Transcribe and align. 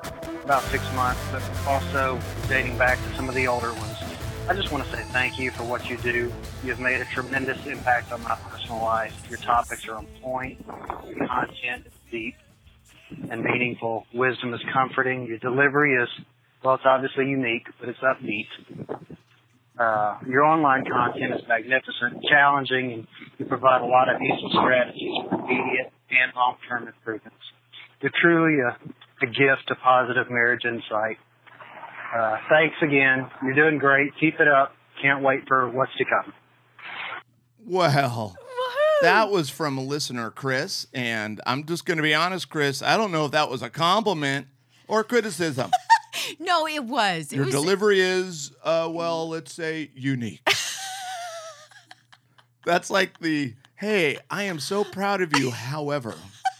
for 0.00 0.44
about 0.44 0.62
six 0.64 0.84
months, 0.94 1.20
but 1.30 1.42
also 1.66 2.20
dating 2.48 2.78
back 2.78 2.98
to 2.98 3.16
some 3.16 3.28
of 3.28 3.34
the 3.34 3.46
older 3.46 3.72
ones. 3.72 3.96
I 4.48 4.54
just 4.54 4.72
want 4.72 4.84
to 4.84 4.90
say 4.90 5.02
thank 5.12 5.38
you 5.38 5.50
for 5.50 5.64
what 5.64 5.88
you 5.88 5.96
do. 5.98 6.32
You've 6.64 6.80
made 6.80 7.00
a 7.00 7.04
tremendous 7.06 7.64
impact 7.66 8.12
on 8.12 8.22
my 8.22 8.36
personal 8.48 8.82
life. 8.82 9.14
Your 9.30 9.38
topics 9.38 9.86
are 9.88 9.94
on 9.94 10.06
point. 10.20 10.64
Your 11.06 11.26
content 11.26 11.86
is 11.86 11.92
deep 12.10 12.34
and 13.30 13.42
meaningful. 13.42 14.06
Wisdom 14.12 14.52
is 14.54 14.60
comforting. 14.72 15.26
Your 15.26 15.38
delivery 15.38 15.94
is, 15.94 16.08
well, 16.64 16.74
it's 16.74 16.84
obviously 16.84 17.26
unique, 17.26 17.66
but 17.78 17.88
it's 17.88 18.00
upbeat. 18.00 18.48
Uh, 19.78 20.18
your 20.28 20.42
online 20.44 20.84
content 20.84 21.34
is 21.34 21.40
magnificent, 21.48 22.22
challenging, 22.28 22.92
and 22.92 23.06
you 23.38 23.46
provide 23.46 23.80
a 23.80 23.86
lot 23.86 24.08
of 24.12 24.20
useful 24.20 24.50
strategies 24.50 25.14
for 25.28 25.38
immediate 25.40 25.92
and 26.10 26.32
long-term 26.34 26.88
improvements. 26.88 27.36
You're 28.00 28.12
truly 28.20 28.60
a, 28.60 28.76
a 29.22 29.26
gift 29.26 29.70
of 29.70 29.78
positive 29.82 30.30
marriage 30.30 30.64
insight. 30.64 31.18
Uh, 32.16 32.36
thanks 32.48 32.76
again. 32.82 33.28
You're 33.42 33.54
doing 33.54 33.78
great. 33.78 34.12
Keep 34.20 34.40
it 34.40 34.48
up. 34.48 34.74
Can't 35.00 35.22
wait 35.22 35.40
for 35.48 35.68
what's 35.70 35.92
to 35.96 36.04
come. 36.04 36.32
Well, 37.66 38.36
that 39.00 39.30
was 39.30 39.48
from 39.50 39.78
a 39.78 39.82
listener, 39.82 40.30
Chris. 40.30 40.86
And 40.92 41.40
I'm 41.46 41.64
just 41.64 41.86
going 41.86 41.96
to 41.96 42.02
be 42.02 42.14
honest, 42.14 42.50
Chris. 42.50 42.82
I 42.82 42.96
don't 42.96 43.12
know 43.12 43.24
if 43.24 43.32
that 43.32 43.48
was 43.48 43.62
a 43.62 43.70
compliment 43.70 44.48
or 44.88 45.04
criticism. 45.04 45.70
No, 46.38 46.66
it 46.66 46.84
was. 46.84 47.32
It 47.32 47.36
Your 47.36 47.46
was 47.46 47.54
delivery 47.54 48.00
is, 48.00 48.52
uh, 48.62 48.88
well, 48.92 49.30
let's 49.30 49.52
say 49.52 49.90
unique. 49.94 50.46
That's 52.66 52.90
like 52.90 53.18
the, 53.18 53.54
hey, 53.76 54.18
I 54.30 54.44
am 54.44 54.60
so 54.60 54.84
proud 54.84 55.22
of 55.22 55.36
you. 55.36 55.50
However, 55.50 56.14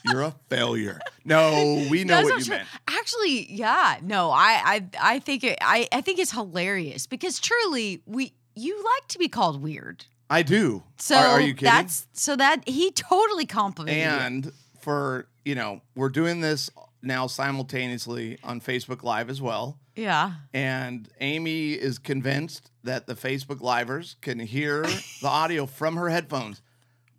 you're 0.04 0.22
a 0.22 0.34
failure. 0.48 1.00
No, 1.24 1.86
we 1.90 2.04
know 2.04 2.16
That's 2.16 2.30
what 2.30 2.38
you 2.38 2.44
true. 2.46 2.56
meant. 2.56 2.68
Actually, 2.88 3.52
yeah. 3.52 3.98
No, 4.02 4.30
I 4.30 4.60
I 4.64 5.14
I 5.14 5.18
think 5.20 5.44
it 5.44 5.58
I, 5.60 5.86
I 5.92 6.00
think 6.00 6.18
it's 6.18 6.32
hilarious 6.32 7.06
because 7.06 7.38
truly 7.38 8.02
we 8.06 8.32
you 8.54 8.76
like 8.76 9.08
to 9.08 9.18
be 9.18 9.28
called 9.28 9.62
weird. 9.62 10.04
I 10.28 10.42
do. 10.42 10.82
So 10.98 11.14
are, 11.16 11.26
are 11.26 11.40
you 11.40 11.54
kidding? 11.54 11.66
that's 11.66 12.06
so 12.12 12.36
that 12.36 12.66
he 12.68 12.90
totally 12.90 13.46
complimented 13.46 14.02
you. 14.02 14.08
and 14.10 14.52
for, 14.80 15.28
you 15.44 15.54
know, 15.54 15.80
we're 15.94 16.08
doing 16.08 16.40
this 16.40 16.70
now 17.02 17.26
simultaneously 17.26 18.38
on 18.42 18.60
Facebook 18.60 19.02
Live 19.02 19.28
as 19.30 19.40
well. 19.42 19.78
Yeah. 19.94 20.32
And 20.54 21.08
Amy 21.20 21.72
is 21.72 21.98
convinced 21.98 22.70
that 22.84 23.06
the 23.06 23.14
Facebook 23.14 23.60
Livers 23.60 24.16
can 24.20 24.38
hear 24.38 24.82
the 25.20 25.28
audio 25.28 25.66
from 25.66 25.96
her 25.96 26.08
headphones. 26.08 26.62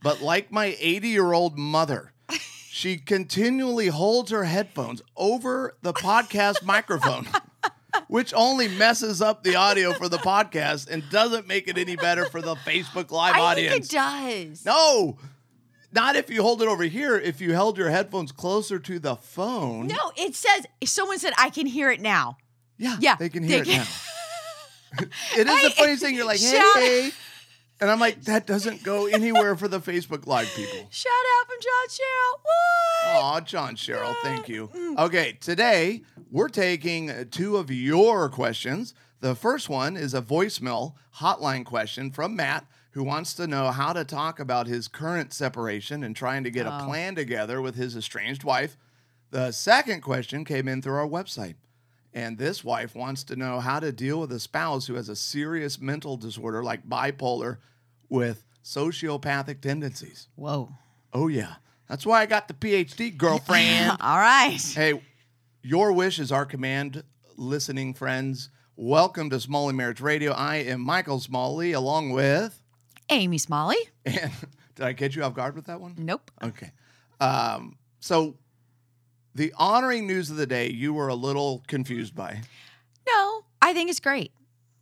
But 0.02 0.22
like 0.22 0.52
my 0.52 0.76
80 0.80 1.08
year 1.08 1.34
old 1.34 1.58
mother, 1.58 2.13
she 2.76 2.98
continually 2.98 3.86
holds 3.88 4.32
her 4.32 4.46
headphones 4.46 5.04
over 5.16 5.76
the 5.84 5.94
podcast 5.94 6.64
microphone, 6.66 7.28
which 8.08 8.34
only 8.36 8.68
messes 8.68 9.22
up 9.22 9.44
the 9.44 9.56
audio 9.56 9.94
for 9.94 10.10
the 10.10 10.18
podcast 10.18 10.90
and 10.90 11.04
doesn't 11.12 11.48
make 11.48 11.68
it 11.68 11.78
any 11.78 11.96
better 11.96 12.26
for 12.26 12.42
the 12.42 12.56
Facebook 12.56 13.12
Live 13.12 13.36
I 13.36 13.40
audience. 13.40 13.74
think 13.74 13.84
it 13.86 13.90
does. 13.92 14.66
No, 14.66 15.18
not 15.92 16.16
if 16.16 16.32
you 16.32 16.42
hold 16.42 16.64
it 16.64 16.68
over 16.68 16.84
here. 16.84 17.16
If 17.16 17.42
you 17.42 17.54
held 17.54 17.78
your 17.78 17.92
headphones 17.92 18.32
closer 18.32 18.80
to 18.80 18.98
the 18.98 19.18
phone. 19.18 19.86
No, 19.86 20.12
it 20.18 20.34
says 20.34 20.66
someone 20.84 21.20
said 21.20 21.34
I 21.38 21.52
can 21.52 21.68
hear 21.68 21.92
it 21.92 22.02
now. 22.02 22.38
Yeah, 22.80 22.98
Yeah, 23.00 23.16
they 23.18 23.30
can 23.30 23.44
they 23.44 23.50
hear 23.50 23.62
it 23.62 23.66
can- 23.66 23.78
now. 23.82 25.06
it 25.38 25.48
is 25.48 25.60
Hey, 25.62 25.68
the 25.68 25.74
funniest 25.76 26.02
thing. 26.02 26.16
You're 26.16 26.26
like, 26.26 26.40
shout- 26.40 26.76
hey, 26.78 27.12
and 27.80 27.92
I'm 27.92 28.00
like, 28.00 28.22
that 28.24 28.48
doesn't 28.48 28.82
go 28.84 29.06
anywhere 29.06 29.56
for 29.56 29.68
the 29.68 29.80
Facebook 29.80 30.26
Live 30.26 30.48
people. 30.56 30.88
Shout 30.90 31.12
out 31.12 31.33
from 31.54 31.62
John 31.62 31.88
Cheryl. 31.90 32.40
What? 32.44 33.24
Aw, 33.24 33.40
John 33.42 33.76
Cheryl, 33.76 34.16
thank 34.24 34.50
you. 34.50 34.70
Mm. 34.70 34.98
Okay, 35.06 35.38
today 35.40 36.02
we're 36.32 36.50
taking 36.50 37.28
two 37.30 37.58
of 37.58 37.70
your 37.70 38.30
questions. 38.30 38.94
The 39.20 39.36
first 39.36 39.70
one 39.70 39.96
is 39.96 40.14
a 40.14 40.22
voicemail 40.22 40.94
hotline 41.18 41.66
question 41.66 42.12
from 42.12 42.36
Matt, 42.36 42.66
who 42.92 43.04
wants 43.04 43.34
to 43.36 43.48
know 43.48 43.72
how 43.72 43.94
to 43.94 44.04
talk 44.04 44.40
about 44.40 44.68
his 44.68 44.88
current 44.88 45.34
separation 45.34 46.04
and 46.04 46.16
trying 46.16 46.44
to 46.44 46.52
get 46.52 46.66
a 46.66 46.82
oh. 46.82 46.86
plan 46.86 47.16
together 47.16 47.62
with 47.62 47.76
his 47.76 47.96
estranged 47.96 48.44
wife. 48.44 48.78
The 49.32 49.52
second 49.52 50.02
question 50.02 50.46
came 50.46 50.68
in 50.68 50.82
through 50.82 50.96
our 50.96 51.08
website. 51.08 51.56
And 52.16 52.38
this 52.38 52.64
wife 52.64 52.96
wants 52.96 53.24
to 53.26 53.36
know 53.36 53.60
how 53.60 53.80
to 53.80 53.92
deal 53.92 54.20
with 54.20 54.32
a 54.32 54.40
spouse 54.40 54.86
who 54.86 54.94
has 54.96 55.10
a 55.10 55.16
serious 55.16 55.82
mental 55.82 56.16
disorder 56.16 56.64
like 56.64 56.88
bipolar 56.88 57.58
with 58.08 58.46
sociopathic 58.64 59.62
tendencies. 59.62 60.28
Whoa. 60.36 60.70
Oh, 61.14 61.28
yeah. 61.28 61.56
That's 61.88 62.06
why 62.06 62.22
I 62.22 62.26
got 62.26 62.48
the 62.48 62.54
PhD, 62.54 63.16
girlfriend. 63.18 63.98
All 64.02 64.18
right. 64.18 64.58
hey, 64.76 65.02
your 65.62 65.92
wish 65.94 66.20
is 66.20 66.32
our 66.32 66.46
command, 66.46 67.04
listening 67.38 67.94
friends. 67.94 68.50
Welcome 68.76 69.30
to 69.30 69.40
Smalley 69.40 69.74
Marriage 69.74 70.02
Radio. 70.02 70.32
I 70.32 70.56
am 70.58 70.82
Michael 70.82 71.20
Smalley, 71.20 71.74
along 71.74 72.10
with. 72.12 72.60
Amy 73.10 73.38
Smalley. 73.38 73.78
And 74.06 74.32
did 74.76 74.86
I 74.86 74.94
catch 74.94 75.16
you 75.16 75.24
off 75.24 75.36
guard 75.36 75.56
with 75.56 75.66
that 75.68 75.80
one? 75.80 75.94
Nope. 76.00 76.32
Okay. 76.44 76.72
Um, 77.22 77.78
so, 78.00 78.36
the 79.36 79.54
honoring 79.56 80.08
news 80.08 80.32
of 80.32 80.36
the 80.38 80.48
day, 80.48 80.70
you 80.72 80.94
were 80.96 81.08
a 81.10 81.14
little 81.16 81.64
confused 81.68 82.16
by 82.16 82.42
No, 83.08 83.46
I 83.62 83.74
think 83.74 83.92
it's 83.92 84.00
great. 84.00 84.32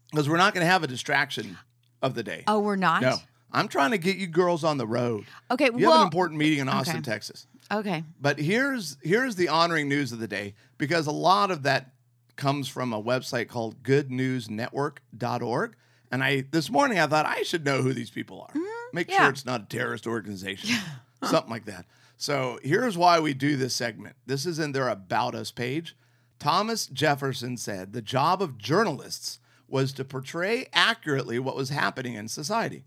because 0.09 0.29
we're 0.29 0.37
not 0.37 0.53
going 0.53 0.65
to 0.65 0.71
have 0.71 0.81
a 0.83 0.87
distraction 0.87 1.57
of 2.01 2.15
the 2.15 2.23
day. 2.23 2.45
Oh, 2.47 2.59
we're 2.59 2.77
not? 2.77 3.01
No. 3.01 3.17
I'm 3.53 3.67
trying 3.67 3.91
to 3.91 3.97
get 3.97 4.17
you 4.17 4.27
girls 4.27 4.63
on 4.63 4.77
the 4.77 4.87
road. 4.87 5.25
Okay, 5.49 5.65
You 5.65 5.71
well, 5.87 5.91
have 5.91 6.01
an 6.01 6.07
important 6.07 6.39
meeting 6.39 6.59
in 6.59 6.69
Austin, 6.69 6.97
okay. 6.97 7.03
Texas. 7.11 7.47
okay. 7.71 8.03
But 8.19 8.39
here's 8.39 8.97
here's 9.03 9.35
the 9.35 9.49
honoring 9.49 9.89
news 9.89 10.11
of 10.11 10.19
the 10.19 10.27
day 10.27 10.55
because 10.77 11.07
a 11.07 11.11
lot 11.11 11.51
of 11.51 11.63
that 11.63 11.91
comes 12.37 12.67
from 12.67 12.93
a 12.93 13.01
website 13.03 13.47
called 13.49 13.83
goodnewsnetwork.org. 13.83 15.75
And 16.11 16.23
I 16.23 16.41
this 16.51 16.69
morning 16.69 16.99
I 16.99 17.07
thought 17.07 17.25
I 17.25 17.43
should 17.43 17.63
know 17.65 17.81
who 17.81 17.93
these 17.93 18.09
people 18.09 18.41
are. 18.41 18.59
Make 18.93 19.07
Mm-hmm. 19.07 19.11
yeah. 19.13 19.19
sure 19.23 19.29
it's 19.29 19.45
not 19.45 19.61
a 19.61 19.65
terrorist 19.65 20.05
organization. 20.07 20.75
something 21.23 21.51
like 21.51 21.65
that. 21.65 21.85
So 22.17 22.59
here's 22.63 22.97
why 22.97 23.19
we 23.19 23.33
do 23.33 23.55
this 23.55 23.75
segment. 23.75 24.15
This 24.25 24.45
is 24.45 24.59
in 24.59 24.73
their 24.73 24.89
about 24.89 25.33
us 25.35 25.51
page. 25.51 25.95
Thomas 26.39 26.87
Jefferson 26.87 27.55
said 27.57 27.93
the 27.93 28.01
job 28.01 28.41
of 28.41 28.57
journalists 28.57 29.39
was 29.67 29.93
to 29.93 30.03
portray 30.03 30.67
accurately 30.73 31.39
what 31.39 31.55
was 31.55 31.69
happening 31.69 32.15
in 32.15 32.27
society. 32.27 32.83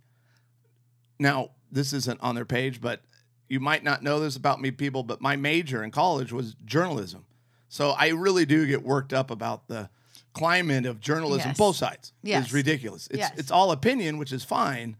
Now, 1.18 1.50
this 1.70 1.92
isn't 1.92 2.20
on 2.22 2.34
their 2.34 2.44
page, 2.44 2.80
but 2.80 3.02
you 3.48 3.60
might 3.60 3.84
not 3.84 4.02
know 4.02 4.20
this 4.20 4.36
about 4.36 4.60
me, 4.60 4.70
people, 4.70 5.02
but 5.02 5.20
my 5.20 5.36
major 5.36 5.82
in 5.84 5.90
college 5.90 6.32
was 6.32 6.54
journalism. 6.64 7.24
So 7.68 7.90
I 7.90 8.08
really 8.08 8.46
do 8.46 8.66
get 8.66 8.82
worked 8.82 9.12
up 9.12 9.30
about 9.30 9.68
the 9.68 9.90
climate 10.32 10.86
of 10.86 11.00
journalism, 11.00 11.50
Yes. 11.50 11.58
both 11.58 11.76
sides. 11.76 12.12
Yes. 12.22 12.44
It's 12.44 12.52
ridiculous. 12.52 13.06
It's, 13.08 13.18
Yes. 13.18 13.32
it's 13.36 13.50
all 13.50 13.70
opinion, 13.70 14.18
which 14.18 14.32
is 14.32 14.42
fine. 14.44 14.96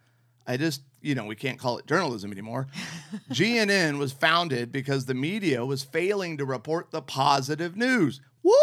I 0.47 0.57
just, 0.57 0.83
you 1.01 1.15
know, 1.15 1.25
we 1.25 1.37
can't 1.37 1.59
call 1.59 1.79
it 1.79 1.87
journalism 1.87 2.31
anymore. 2.31 2.69
GNN 3.33 3.99
was 3.99 4.13
founded 4.13 4.71
because 4.71 5.07
the 5.07 5.15
media 5.15 5.65
was 5.65 5.83
failing 5.83 6.37
to 6.39 6.45
report 6.45 6.91
the 6.91 7.03
positive 7.03 7.77
news. 7.77 8.21
Whoop! 8.43 8.55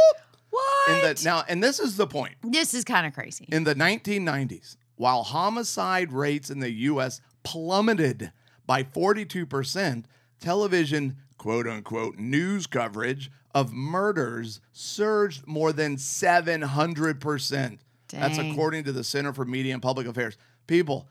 What? 0.50 0.90
In 0.90 1.16
the, 1.16 1.22
now, 1.24 1.44
and 1.48 1.64
this 1.64 1.80
is 1.80 1.98
the 1.98 2.08
point. 2.08 2.36
this 2.44 2.74
is 2.74 2.84
kind 2.84 3.08
of 3.08 3.14
crazy. 3.14 3.48
In 3.52 3.64
the 3.64 3.74
1990s, 3.76 4.78
while 4.96 5.24
homicide 5.24 6.12
rates 6.12 6.50
in 6.50 6.60
the 6.60 6.72
US 6.72 7.22
plummeted 7.44 8.32
by 8.66 8.84
42%, 8.84 10.06
television 10.40 11.18
quote 11.38 11.68
unquote 11.68 12.18
news 12.18 12.68
coverage 12.68 13.32
of 13.54 13.74
murders 13.74 14.62
surged 14.72 15.46
more 15.48 15.74
than 15.74 15.98
700%. 15.98 17.80
That's 18.10 18.38
according 18.38 18.84
to 18.86 18.92
the 18.92 19.04
Center 19.04 19.34
for 19.34 19.46
Media 19.46 19.74
and 19.74 19.82
Public 19.82 20.06
Affairs. 20.08 20.38
People, 20.68 21.08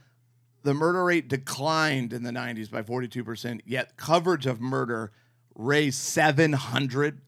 the 0.63 0.75
murder 0.75 1.05
rate 1.05 1.29
declined 1.29 2.13
in 2.13 2.23
the 2.23 2.31
90s 2.31 2.71
by 2.71 2.83
42%, 2.83 3.61
yet 3.65 3.97
coverage 3.97 4.47
of 4.47 4.61
murder 4.61 5.11
raised 5.55 5.99
700%. 6.17 7.19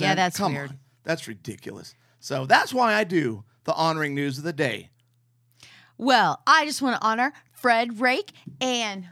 Yeah, 0.00 0.14
that's 0.14 0.36
Come 0.38 0.54
weird. 0.54 0.70
on. 0.70 0.78
That's 1.04 1.28
ridiculous. 1.28 1.94
So 2.18 2.46
that's 2.46 2.72
why 2.74 2.94
I 2.94 3.04
do 3.04 3.44
the 3.64 3.74
honoring 3.74 4.14
news 4.14 4.38
of 4.38 4.44
the 4.44 4.52
day. 4.52 4.90
Well, 5.98 6.40
I 6.46 6.64
just 6.64 6.80
want 6.80 6.98
to 7.00 7.06
honor 7.06 7.32
Fred 7.60 8.00
Rake 8.00 8.32
and 8.60 9.06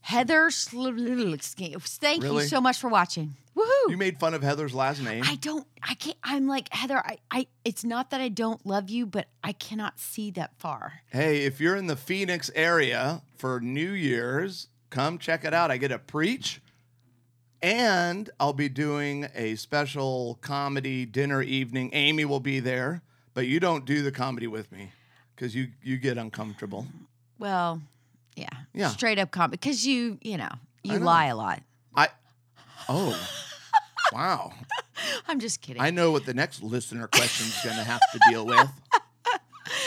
Heather. 0.00 0.50
Sl- 0.50 0.88
Thank 1.38 2.22
Really? 2.22 2.42
you 2.42 2.48
so 2.48 2.60
much 2.60 2.78
for 2.78 2.88
watching. 2.88 3.36
Woohoo! 3.56 3.90
You 3.90 3.96
made 3.96 4.18
fun 4.18 4.34
of 4.34 4.42
Heather's 4.42 4.74
last 4.74 5.00
name. 5.00 5.22
I 5.24 5.36
don't. 5.36 5.64
I 5.80 5.94
can't. 5.94 6.16
I'm 6.24 6.48
like 6.48 6.72
Heather. 6.74 6.98
I. 6.98 7.18
I. 7.30 7.46
It's 7.64 7.84
not 7.84 8.10
that 8.10 8.20
I 8.20 8.28
don't 8.28 8.64
love 8.66 8.90
you, 8.90 9.06
but 9.06 9.28
I 9.44 9.52
cannot 9.52 10.00
see 10.00 10.32
that 10.32 10.58
far. 10.58 11.02
hey, 11.10 11.44
if 11.44 11.60
you're 11.60 11.76
in 11.76 11.86
the 11.86 11.94
Phoenix 11.96 12.50
area 12.56 13.22
for 13.36 13.60
New 13.60 13.92
Year's, 13.92 14.68
come 14.90 15.18
check 15.18 15.44
it 15.44 15.54
out. 15.54 15.70
I 15.70 15.76
get 15.76 15.88
to 15.88 16.00
preach, 16.00 16.60
and 17.62 18.28
I'll 18.40 18.52
be 18.52 18.68
doing 18.68 19.28
a 19.36 19.54
special 19.54 20.36
comedy 20.40 21.06
dinner 21.06 21.40
evening. 21.40 21.90
Amy 21.92 22.24
will 22.24 22.40
be 22.40 22.58
there, 22.58 23.02
but 23.34 23.46
you 23.46 23.60
don't 23.60 23.84
do 23.84 24.02
the 24.02 24.10
comedy 24.10 24.48
with 24.48 24.72
me 24.72 24.90
because 25.34 25.54
you 25.54 25.68
you 25.82 25.96
get 25.96 26.18
uncomfortable. 26.18 26.86
Well, 27.38 27.80
yeah. 28.36 28.48
Yeah. 28.72 28.88
Straight 28.88 29.18
up 29.18 29.30
comment 29.30 29.60
because 29.60 29.86
you. 29.86 30.18
You 30.22 30.38
know. 30.38 30.50
You 30.82 30.98
know. 30.98 31.04
lie 31.06 31.26
a 31.26 31.36
lot. 31.36 31.62
I 31.96 32.08
Oh, 32.88 33.18
wow. 34.12 34.52
I'm 35.28 35.40
just 35.40 35.60
kidding. 35.60 35.82
I 35.82 35.90
know 35.90 36.10
what 36.10 36.26
the 36.26 36.34
next 36.34 36.62
listener 36.62 37.08
question 37.08 37.46
is 37.46 37.58
going 37.64 37.76
to 37.76 37.84
have 37.84 38.00
to 38.12 38.20
deal 38.30 38.46
with. 38.46 38.70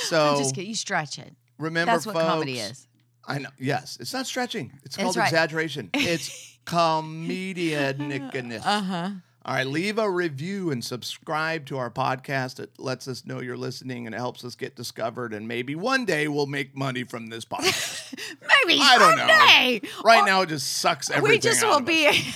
So 0.04 0.26
I'm 0.32 0.38
just 0.38 0.56
kidding. 0.56 0.70
You 0.70 0.76
stretch 0.76 1.20
it. 1.20 1.36
remember, 1.58 1.92
That's 1.92 2.06
what 2.06 2.16
comedy 2.16 2.58
folks, 2.58 2.72
is. 2.72 2.88
I 3.26 3.40
know. 3.40 3.50
Yes, 3.60 3.98
it's 4.00 4.14
not 4.14 4.26
stretching. 4.26 4.72
It's 4.84 4.96
called 4.98 5.18
right. 5.18 5.26
exaggeration. 5.26 5.90
It's 5.94 6.58
comedianicness. 6.66 8.62
Uh 8.66 8.82
huh. 8.82 9.10
All 9.48 9.54
right, 9.56 9.66
leave 9.66 9.98
a 9.98 10.12
review 10.12 10.72
and 10.72 10.84
subscribe 10.84 11.66
to 11.68 11.78
our 11.78 11.90
podcast. 11.90 12.60
It 12.60 12.72
lets 12.78 13.08
us 13.08 13.26
know 13.26 13.40
you're 13.40 13.56
listening 13.56 14.06
and 14.06 14.14
it 14.14 14.18
helps 14.18 14.44
us 14.44 14.56
get 14.56 14.76
discovered. 14.76 15.34
And 15.34 15.48
maybe 15.48 15.74
one 15.74 16.04
day 16.04 16.28
we'll 16.28 16.48
make 16.48 16.76
money 16.76 17.06
from 17.06 17.28
this 17.28 17.46
podcast. 17.46 18.14
Maybe 18.66 18.82
I 18.84 18.98
don't 18.98 19.16
know. 19.18 19.26
someday. 19.26 19.82
right 20.04 20.24
Or 20.24 20.26
now, 20.26 20.42
it 20.42 20.50
just 20.50 20.68
sucks 20.80 21.10
everything. 21.10 21.30
we 21.36 21.40
just 21.40 21.64
will 21.64 21.80
be. 21.80 22.24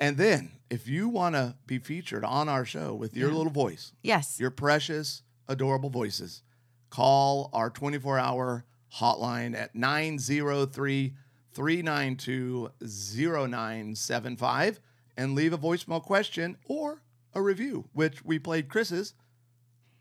And 0.00 0.16
then, 0.16 0.50
if 0.68 0.88
you 0.88 1.08
want 1.08 1.36
to 1.36 1.54
be 1.66 1.78
featured 1.78 2.24
on 2.24 2.48
our 2.48 2.64
show 2.64 2.92
with 2.92 3.16
your 3.16 3.28
Yeah. 3.30 3.36
little 3.36 3.52
voice, 3.52 3.92
yes. 4.02 4.40
your 4.40 4.50
precious, 4.50 5.22
adorable 5.48 5.90
voices, 5.90 6.42
call 6.90 7.48
our 7.52 7.70
24 7.70 8.18
hour 8.18 8.64
hotline 8.98 9.56
at 9.56 9.76
903 9.76 11.14
392 11.52 12.70
0975 12.80 14.80
and 15.16 15.34
leave 15.34 15.52
a 15.52 15.58
voicemail 15.58 16.02
question 16.02 16.56
or 16.66 17.02
a 17.34 17.42
review, 17.42 17.88
which 17.92 18.24
we 18.24 18.38
played 18.38 18.68
Chris's. 18.68 19.14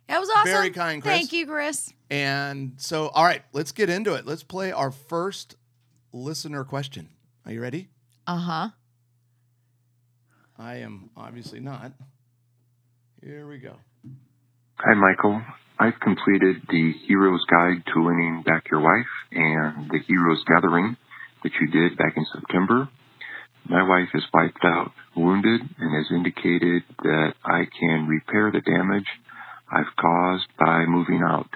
That 0.07 0.19
was 0.19 0.29
awesome. 0.29 0.51
Very 0.51 0.71
kind, 0.71 1.01
Chris. 1.01 1.15
Thank 1.15 1.33
you, 1.33 1.47
Chris. 1.47 1.93
And 2.09 2.73
so, 2.77 3.07
all 3.09 3.23
right, 3.23 3.43
let's 3.53 3.71
get 3.71 3.89
into 3.89 4.13
it. 4.15 4.25
Let's 4.25 4.43
play 4.43 4.71
our 4.71 4.91
first 4.91 5.55
listener 6.11 6.63
question. 6.63 7.09
Are 7.45 7.51
you 7.51 7.61
ready? 7.61 7.89
Uh 8.27 8.37
huh. 8.37 8.69
I 10.57 10.75
am 10.75 11.09
obviously 11.15 11.59
not. 11.59 11.93
Here 13.23 13.47
we 13.47 13.57
go. 13.57 13.75
Hi, 14.75 14.93
Michael. 14.93 15.41
I've 15.79 15.99
completed 15.99 16.57
the 16.69 16.93
Hero's 17.07 17.43
Guide 17.49 17.83
to 17.93 18.03
Winning 18.03 18.43
Back 18.45 18.69
Your 18.69 18.81
Wife 18.81 19.07
and 19.31 19.89
the 19.89 19.99
Hero's 20.07 20.43
Gathering 20.43 20.97
that 21.43 21.51
you 21.59 21.67
did 21.67 21.97
back 21.97 22.17
in 22.17 22.25
September. 22.33 22.89
My 23.71 23.87
wife 23.87 24.09
is 24.13 24.23
wiped 24.33 24.65
out, 24.65 24.91
wounded, 25.15 25.61
and 25.79 25.95
has 25.95 26.11
indicated 26.11 26.83
that 27.03 27.33
I 27.45 27.63
can 27.79 28.05
repair 28.05 28.51
the 28.51 28.59
damage 28.59 29.07
I've 29.71 29.95
caused 29.95 30.47
by 30.59 30.83
moving 30.85 31.23
out. 31.23 31.47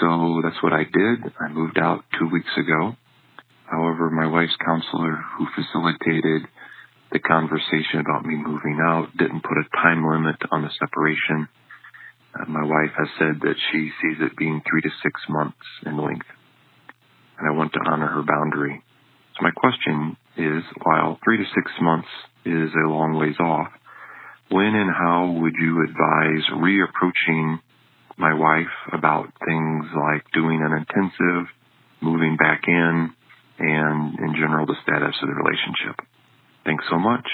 So 0.00 0.40
that's 0.42 0.60
what 0.64 0.72
I 0.72 0.82
did. 0.82 1.32
I 1.38 1.46
moved 1.52 1.78
out 1.78 2.02
two 2.18 2.28
weeks 2.28 2.50
ago. 2.58 2.96
However, 3.70 4.10
my 4.10 4.26
wife's 4.26 4.56
counselor 4.66 5.22
who 5.38 5.46
facilitated 5.54 6.42
the 7.12 7.20
conversation 7.20 8.00
about 8.00 8.26
me 8.26 8.34
moving 8.34 8.80
out 8.82 9.16
didn't 9.16 9.46
put 9.46 9.62
a 9.62 9.76
time 9.80 10.04
limit 10.04 10.42
on 10.50 10.62
the 10.62 10.74
separation. 10.74 11.46
Uh, 12.34 12.50
my 12.50 12.64
wife 12.64 12.94
has 12.98 13.08
said 13.16 13.38
that 13.42 13.54
she 13.70 13.92
sees 14.02 14.18
it 14.26 14.36
being 14.36 14.60
three 14.68 14.82
to 14.82 14.90
six 15.04 15.20
months 15.28 15.62
in 15.86 15.96
length, 15.98 16.26
and 17.38 17.46
I 17.46 17.56
want 17.56 17.74
to 17.74 17.80
honor 17.86 18.08
her 18.08 18.24
boundary. 18.26 18.82
So 19.36 19.42
my 19.42 19.52
question 19.52 20.16
is, 20.38 20.62
while 20.82 21.18
three 21.24 21.36
to 21.36 21.44
six 21.54 21.70
months 21.80 22.08
is 22.44 22.70
a 22.74 22.88
long 22.88 23.18
ways 23.18 23.36
off, 23.40 23.68
when 24.50 24.74
and 24.74 24.90
how 24.90 25.36
would 25.40 25.54
you 25.58 25.84
advise 25.84 26.44
reapproaching 26.54 27.60
my 28.16 28.32
wife 28.32 28.72
about 28.92 29.32
things 29.44 29.84
like 29.94 30.24
doing 30.32 30.62
an 30.62 30.72
intensive, 30.72 31.48
moving 32.00 32.36
back 32.36 32.62
in, 32.66 33.10
and 33.58 34.18
in 34.18 34.34
general 34.34 34.66
the 34.66 34.76
status 34.82 35.14
of 35.22 35.28
the 35.28 35.34
relationship? 35.34 36.00
Thanks 36.64 36.84
so 36.90 36.98
much. 36.98 37.26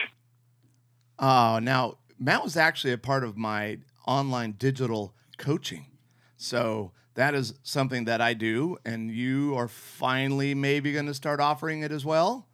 Oh, 1.18 1.58
now 1.62 1.98
Matt 2.18 2.42
was 2.42 2.56
actually 2.56 2.92
a 2.92 2.98
part 2.98 3.22
of 3.24 3.36
my 3.36 3.78
online 4.06 4.52
digital 4.52 5.14
coaching. 5.38 5.86
So 6.36 6.92
that 7.14 7.34
is 7.34 7.54
something 7.62 8.04
that 8.04 8.20
I 8.20 8.34
do, 8.34 8.76
and 8.84 9.10
you 9.10 9.54
are 9.56 9.68
finally 9.68 10.54
maybe 10.54 10.92
going 10.92 11.06
to 11.06 11.14
start 11.14 11.40
offering 11.40 11.82
it 11.82 11.92
as 11.92 12.04
well. 12.04 12.48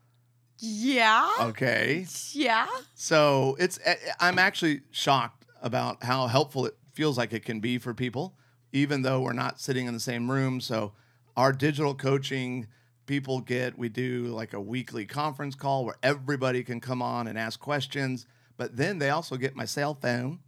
Yeah. 0.60 1.30
Okay. 1.40 2.06
Yeah. 2.32 2.66
So 2.94 3.56
it's 3.58 3.78
eh, 3.84 3.96
I'm 4.20 4.38
actually 4.38 4.82
shocked 4.90 5.46
about 5.62 6.02
how 6.04 6.26
helpful 6.26 6.66
it 6.66 6.76
feels 6.92 7.16
like 7.18 7.32
it 7.32 7.44
can 7.44 7.60
be 7.60 7.78
for 7.78 7.94
people, 7.94 8.36
even 8.72 9.02
though 9.02 9.20
we're 9.20 9.32
not 9.32 9.60
sitting 9.60 9.86
in 9.86 9.94
the 9.94 10.00
same 10.00 10.30
room. 10.30 10.60
So 10.60 10.92
our 11.36 11.52
digital 11.52 11.94
coaching 11.94 12.66
people 13.06 13.40
get 13.40 13.76
we 13.76 13.88
do 13.88 14.26
like 14.26 14.52
a 14.52 14.60
weekly 14.60 15.04
conference 15.06 15.54
call 15.54 15.84
where 15.84 15.96
everybody 16.02 16.62
can 16.62 16.80
come 16.80 17.02
on 17.02 17.26
and 17.26 17.38
ask 17.38 17.58
questions, 17.58 18.26
but 18.56 18.76
then 18.76 18.98
they 18.98 19.10
also 19.10 19.36
get 19.36 19.56
my 19.56 19.64
cell 19.64 19.94
phone. 19.94 20.40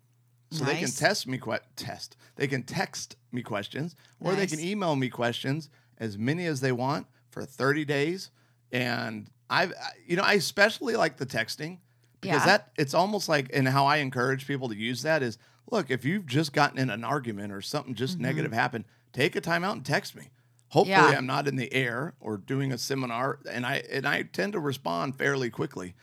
So 0.51 0.65
they 0.65 0.79
can 0.79 0.91
test 0.91 1.27
me 1.27 1.39
que- 1.39 1.59
test. 1.77 2.17
They 2.37 2.47
can 2.47 2.63
text 2.63 3.17
me 3.33 3.43
questions 3.43 3.97
or 4.21 4.35
they 4.35 4.47
can 4.47 4.61
email 4.61 4.95
me 4.97 5.09
questions 5.09 5.71
as 5.97 6.19
many 6.19 6.45
as 6.45 6.61
they 6.61 6.73
want 6.73 7.07
for 7.31 7.45
30 7.47 7.87
days 7.87 8.31
and 8.71 9.31
I've 9.53 9.73
you 10.07 10.17
know 10.17 10.23
I 10.23 10.35
especially 10.35 10.97
like 10.97 11.17
the 11.19 11.27
texting 11.27 11.79
because 12.21 12.41
Yeah. 12.43 12.47
that 12.47 12.73
it's 12.77 12.95
almost 12.95 13.29
like 13.29 13.51
and 13.53 13.69
how 13.69 13.87
I 13.87 13.97
encourage 13.99 14.47
people 14.47 14.69
to 14.71 14.75
use 14.77 15.03
that 15.03 15.23
is 15.23 15.39
look 15.71 15.91
if 15.91 16.05
you've 16.05 16.27
just 16.27 16.53
gotten 16.53 16.79
in 16.79 16.91
an 16.91 17.05
argument 17.05 17.53
or 17.53 17.61
something 17.63 17.95
just 17.95 18.19
negative 18.19 18.53
happened 18.53 18.85
take 19.13 19.37
a 19.37 19.41
time 19.41 19.63
out 19.65 19.77
and 19.77 19.85
text 19.85 20.17
me 20.17 20.31
hopefully 20.69 20.97
Mm-hmm. 20.97 21.13
Yeah. 21.13 21.19
I'm 21.19 21.27
not 21.27 21.47
in 21.49 21.57
the 21.57 21.73
air 21.73 22.15
or 22.21 22.37
doing 22.39 22.73
a 22.73 22.79
seminar 22.79 23.39
and 23.51 23.65
I 23.67 23.83
and 23.91 24.07
I 24.07 24.23
tend 24.23 24.55
to 24.55 24.61
respond 24.61 25.17
fairly 25.19 25.51
quickly 25.51 25.95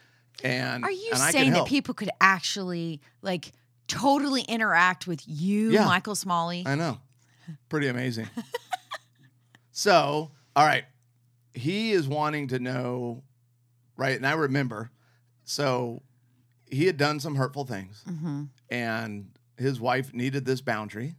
and 0.43 0.83
Are 0.85 0.91
you 0.91 1.09
and 1.11 1.19
saying 1.19 1.51
that 1.53 1.65
people 1.67 1.93
could 1.93 2.11
actually 2.21 3.01
like 3.21 3.51
totally 3.87 4.43
interact 4.43 5.07
with 5.07 5.21
you, 5.27 5.71
Yeah. 5.71 5.85
Michael 5.85 6.15
Smalley? 6.15 6.63
I 6.65 6.75
know. 6.75 6.99
Pretty 7.69 7.87
amazing. 7.87 8.27
so, 9.71 10.31
all 10.55 10.65
right. 10.65 10.85
He 11.53 11.91
is 11.91 12.07
wanting 12.07 12.49
to 12.49 12.59
know, 12.59 13.23
right? 13.99 14.15
And 14.15 14.25
I 14.25 14.31
remember, 14.33 14.89
so 15.43 16.01
he 16.65 16.85
had 16.85 16.97
done 16.97 17.19
some 17.19 17.35
hurtful 17.35 17.65
things, 17.65 18.03
mm-hmm. 18.09 18.43
and 18.69 19.27
his 19.57 19.79
wife 19.79 20.13
needed 20.13 20.45
this 20.45 20.61
boundary. 20.61 21.15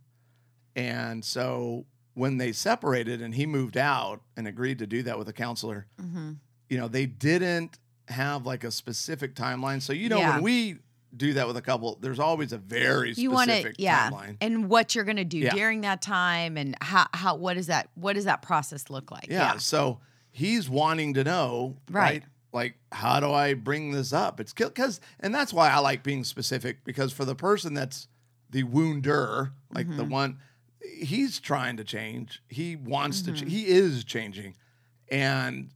And 0.77 1.25
so 1.25 1.87
when 2.15 2.39
they 2.39 2.53
separated 2.53 3.21
and 3.21 3.35
he 3.35 3.47
moved 3.47 3.77
out 3.77 4.21
and 4.37 4.47
agreed 4.49 4.79
to 4.79 4.87
do 4.87 5.03
that 5.05 5.19
with 5.19 5.29
a 5.29 5.33
counselor, 5.33 5.87
Mm-hmm. 6.01 6.33
you 6.69 6.79
know, 6.79 6.89
they 6.89 7.07
didn't 7.07 7.79
have 8.09 8.47
like 8.47 8.65
a 8.65 8.71
specific 8.71 9.35
timeline. 9.35 9.83
So, 9.83 9.93
you 9.93 10.09
know, 10.09 10.19
Yeah. 10.19 10.35
when 10.35 10.43
we 10.43 10.77
do 11.17 11.33
that 11.35 11.47
with 11.47 11.57
a 11.57 11.63
couple, 11.63 11.99
there's 12.01 12.21
always 12.21 12.53
a 12.53 12.59
very 12.59 13.13
You 13.13 13.31
want 13.33 13.51
specific 13.51 13.77
to, 13.77 13.83
yeah, 13.83 14.11
timeline. 14.11 14.37
and 14.41 14.69
what 14.69 14.95
you're 14.95 15.05
going 15.05 15.17
to 15.17 15.25
do 15.25 15.39
Yeah. 15.39 15.51
during 15.55 15.81
that 15.83 16.01
time, 16.03 16.57
and 16.57 16.77
how 16.81 17.07
how 17.13 17.35
what 17.37 17.55
does 17.55 17.67
that 17.67 17.91
what 17.95 18.13
does 18.15 18.25
that 18.27 18.43
process 18.43 18.89
look 18.91 19.11
like? 19.11 19.27
Yeah. 19.29 19.57
So 19.59 19.99
he's 20.31 20.69
wanting 20.71 21.15
to 21.15 21.25
know, 21.25 21.77
right? 21.91 22.03
Right. 22.05 22.23
Like, 22.53 22.75
how 22.93 23.21
do 23.21 23.31
I 23.33 23.55
bring 23.55 23.93
this 23.93 24.13
up? 24.13 24.41
It's 24.41 24.53
because, 24.53 25.01
and 25.21 25.35
that's 25.35 25.53
why 25.53 25.71
I 25.71 25.79
like 25.79 26.03
being 26.03 26.25
specific 26.25 26.85
because 26.85 27.13
for 27.13 27.25
the 27.25 27.35
person 27.37 27.75
that's 27.75 28.09
the 28.51 28.65
wounder, 28.65 29.53
like 29.73 29.87
the 29.89 30.03
Mm-hmm. 30.03 30.11
one, 30.13 30.39
he's 31.01 31.39
trying 31.39 31.77
to 31.77 31.85
change. 31.85 32.43
He 32.49 32.75
wants 32.77 33.23
to, 33.23 33.31
Mm-hmm. 33.33 33.47
ch- 33.47 33.51
he 33.51 33.67
is 33.69 34.03
changing. 34.05 34.57
And 35.09 35.71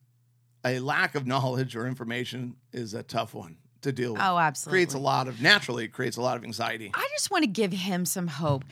a 0.64 0.78
lack 0.80 1.14
of 1.14 1.26
knowledge 1.26 1.76
or 1.76 1.86
information 1.86 2.56
is 2.72 2.94
a 2.94 3.02
tough 3.02 3.34
one 3.34 3.56
to 3.82 3.92
deal 3.92 4.14
with. 4.14 4.22
Oh, 4.22 4.38
absolutely. 4.38 4.78
Creates 4.78 4.94
a 4.94 4.98
lot 4.98 5.28
of, 5.28 5.40
naturally, 5.40 5.84
it 5.84 5.92
creates 5.92 6.16
a 6.16 6.22
lot 6.22 6.36
of 6.36 6.44
anxiety. 6.44 6.90
I 6.94 7.06
just 7.12 7.30
want 7.30 7.42
to 7.44 7.48
give 7.50 7.72
him 7.72 8.04
some 8.06 8.26
hope. 8.28 8.64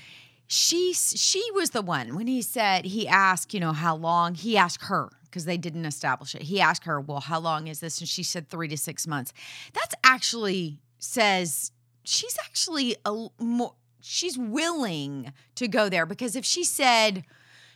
She 0.48 0.92
she 0.92 1.42
was 1.54 1.70
the 1.70 1.80
one 1.82 2.14
when 2.14 2.26
he 2.26 2.42
said 2.42 2.84
he 2.84 3.08
asked, 3.08 3.54
you 3.54 3.60
know, 3.60 3.72
how 3.72 3.96
long. 3.96 4.34
He 4.34 4.56
asked 4.56 4.82
her 4.84 5.08
because 5.32 5.46
they 5.46 5.56
didn't 5.56 5.86
establish 5.86 6.34
it. 6.34 6.42
He 6.42 6.60
asked 6.60 6.84
her, 6.84 7.00
"Well, 7.00 7.20
how 7.20 7.40
long 7.40 7.66
is 7.66 7.80
this?" 7.80 7.98
And 8.00 8.08
she 8.08 8.22
said 8.22 8.50
3 8.50 8.68
to 8.68 8.76
6 8.76 9.06
months. 9.06 9.32
That's 9.72 9.94
actually 10.04 10.78
says 10.98 11.72
she's 12.04 12.36
actually 12.44 12.96
a 13.04 13.28
more 13.38 13.74
she's 14.00 14.36
willing 14.36 15.32
to 15.54 15.68
go 15.68 15.88
there 15.88 16.04
because 16.06 16.36
if 16.36 16.44
she 16.44 16.64
said, 16.64 17.24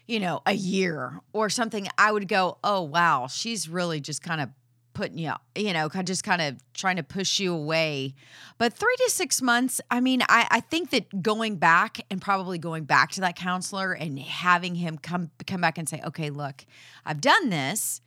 you 0.07 0.21
know, 0.21 0.43
a 0.45 0.53
year 0.53 1.21
or 1.33 1.49
something, 1.49 1.89
I 1.97 2.13
would 2.13 2.29
go, 2.29 2.59
"Oh, 2.63 2.83
wow, 2.83 3.27
she's 3.27 3.69
really 3.69 4.01
just 4.01 4.23
kind 4.23 4.41
of 4.41 4.51
putting 4.97 5.19
you, 5.19 5.33
you 5.55 5.73
know, 5.73 5.89
kind 5.89 6.07
just 6.07 6.25
kind 6.25 6.41
of 6.41 6.57
trying 6.73 6.97
to 6.97 7.03
push 7.03 7.39
you 7.39 7.53
away. 7.55 8.15
But 8.59 8.73
three 8.73 8.95
to 9.05 9.11
six 9.11 9.43
months, 9.43 9.81
I 9.91 10.01
mean, 10.01 10.23
I, 10.23 10.47
I 10.51 10.61
think 10.61 10.91
that 10.91 11.23
going 11.23 11.57
back 11.57 12.01
and 12.11 12.21
probably 12.21 12.59
going 12.59 12.85
back 12.85 13.11
to 13.13 13.21
that 13.21 13.37
counselor 13.37 13.93
and 13.93 14.19
having 14.19 14.75
him 14.75 14.97
come 14.99 15.31
come 15.47 15.61
back 15.61 15.77
and 15.79 15.87
say, 15.89 16.01
okay, 16.07 16.31
look, 16.31 16.65
I've 17.05 17.21
done 17.21 17.51
this, 17.51 18.01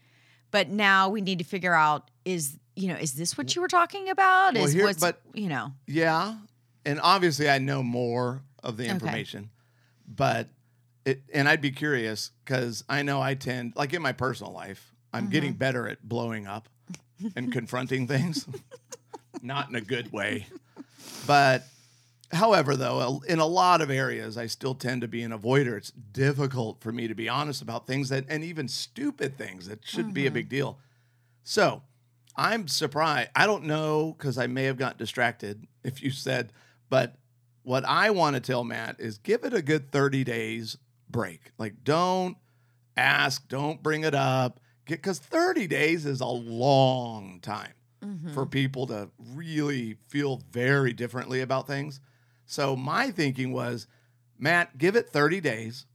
but 0.52 0.70
now 0.70 1.10
we 1.10 1.22
need 1.22 1.38
to 1.40 1.46
figure 1.46 1.74
out 1.76 2.10
is 2.26 2.58
you 2.76 2.88
know 2.88 2.96
is 2.96 3.14
this 3.14 3.38
what 3.38 3.56
you 3.56 3.62
were 3.62 3.68
talking 3.68 4.10
about? 4.10 4.56
Well, 4.56 4.66
is 4.66 4.74
here- 4.74 4.86
what's 4.86 5.00
but- 5.00 5.22
you 5.34 5.48
know 5.50 5.74
Yeah. 5.88 6.36
And 6.86 7.00
obviously 7.04 7.50
I 7.50 7.60
know 7.60 7.84
more 7.84 8.42
of 8.64 8.78
the 8.78 8.84
Okay. 8.86 8.92
information. 8.94 9.50
But 10.08 10.50
it 11.06 11.22
and 11.34 11.48
I'd 11.48 11.62
be 11.62 11.72
curious 11.72 12.32
cuz 12.46 12.84
I 12.90 13.04
know 13.04 13.22
I 13.22 13.36
tend 13.36 13.74
like 13.76 13.94
in 13.94 14.02
my 14.02 14.12
personal 14.14 14.52
life, 14.54 14.94
I'm 15.14 15.24
Mm-hmm. 15.24 15.32
getting 15.32 15.54
better 15.54 15.88
at 15.88 16.08
blowing 16.08 16.46
up 16.48 16.70
and 17.36 17.52
confronting 17.54 18.08
things. 18.08 18.48
not 19.42 19.70
in 19.70 19.76
a 19.76 19.82
good 19.82 20.12
way. 20.12 20.48
But 21.26 21.64
however, 22.32 22.76
though, 22.76 23.22
in 23.28 23.40
a 23.40 23.46
lot 23.46 23.82
of 23.82 23.92
areas, 23.92 24.38
I 24.38 24.48
still 24.48 24.74
tend 24.74 25.02
to 25.02 25.08
be 25.08 25.22
an 25.22 25.32
avoider. 25.32 25.78
It's 25.78 25.92
difficult 25.92 26.82
for 26.82 26.92
me 26.92 27.08
to 27.08 27.14
be 27.14 27.30
honest 27.30 27.62
about 27.62 27.86
things 27.86 28.10
that, 28.10 28.26
and 28.30 28.44
even 28.44 28.68
stupid 28.68 29.38
things 29.38 29.68
that 29.68 29.86
shouldn't 29.86 30.16
be 30.16 30.26
a 30.26 30.32
big 30.32 30.46
mm-hmm. 30.46 30.56
deal. 30.56 30.80
So 31.44 31.84
I'm 32.36 32.68
surprised. 32.68 33.30
I 33.36 33.46
don't 33.46 33.66
know 33.66 34.16
because 34.18 34.38
I 34.38 34.48
may 34.48 34.64
have 34.64 34.78
got 34.78 34.98
distracted 34.98 35.68
if 35.84 36.02
you 36.02 36.10
said, 36.10 36.52
but 36.90 37.16
what 37.64 37.86
I 37.86 38.10
want 38.12 38.36
to 38.36 38.40
tell 38.40 38.64
Matt 38.64 39.00
is 39.00 39.18
give 39.18 39.44
it 39.44 39.54
a 39.54 39.62
good 39.62 39.92
30 39.92 40.24
days 40.24 40.78
break. 41.10 41.52
Like, 41.58 41.84
don't 41.84 42.38
ask, 42.96 43.48
don't 43.48 43.84
bring 43.84 44.04
it 44.04 44.16
up, 44.16 44.60
because 44.98 45.20
30 45.20 45.68
days 45.68 46.06
is 46.06 46.22
a 46.22 46.26
long 46.26 47.40
time 47.42 47.74
mm-hmm. 48.04 48.34
for 48.34 48.46
people 48.46 48.88
to 48.88 49.10
really 49.34 49.98
feel 50.08 50.42
very 50.52 50.94
differently 50.94 51.42
about 51.42 51.68
things. 51.68 52.00
So 52.46 52.76
my 52.76 53.12
thinking 53.12 53.52
was, 53.52 53.88
Matt, 54.38 54.78
give 54.78 54.96
it 54.96 55.10
30 55.10 55.42
days. 55.42 55.86